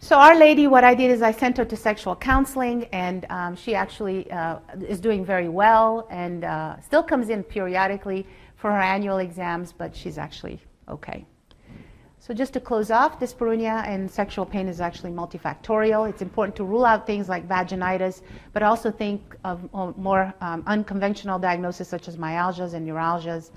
[0.01, 3.53] So our lady, what I did is I sent her to sexual counseling, and um,
[3.57, 8.25] she actually uh, is doing very well and uh, still comes in periodically
[8.55, 11.25] for her annual exams, but she's actually okay.
[12.17, 16.09] So just to close off, dyspareunia and sexual pain is actually multifactorial.
[16.09, 18.21] It's important to rule out things like vaginitis,
[18.53, 23.51] but also think of more um, unconventional diagnoses such as myalgias and neuralgias.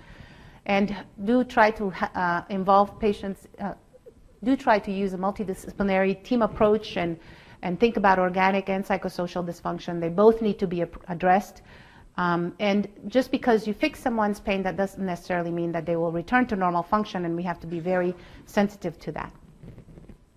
[0.67, 3.75] And do try to uh, involve patients, uh,
[4.45, 7.19] do try to use a multidisciplinary team approach and,
[7.63, 10.01] and think about organic and psychosocial dysfunction.
[10.01, 11.63] They both need to be addressed.
[12.17, 16.13] Um, and just because you fix someone's pain, that doesn't necessarily mean that they will
[16.13, 18.15] return to normal function, and we have to be very
[18.45, 19.33] sensitive to that.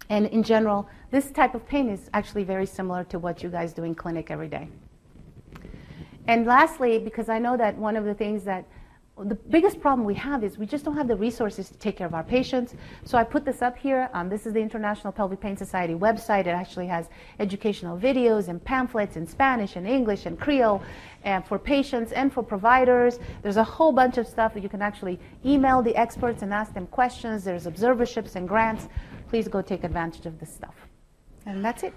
[0.09, 3.73] And in general, this type of pain is actually very similar to what you guys
[3.73, 4.69] do in clinic every day.
[6.27, 8.65] And lastly, because I know that one of the things that
[9.17, 12.07] the biggest problem we have is we just don't have the resources to take care
[12.07, 12.75] of our patients.
[13.05, 14.09] So I put this up here.
[14.13, 16.41] Um, this is the International Pelvic Pain Society website.
[16.41, 17.07] It actually has
[17.39, 20.83] educational videos and pamphlets in Spanish and English and Creole
[21.23, 23.19] and for patients and for providers.
[23.41, 26.73] There's a whole bunch of stuff that you can actually email the experts and ask
[26.73, 27.45] them questions.
[27.45, 28.89] There's observerships and grants.
[29.29, 30.75] Please go take advantage of this stuff.
[31.45, 31.93] And that's it.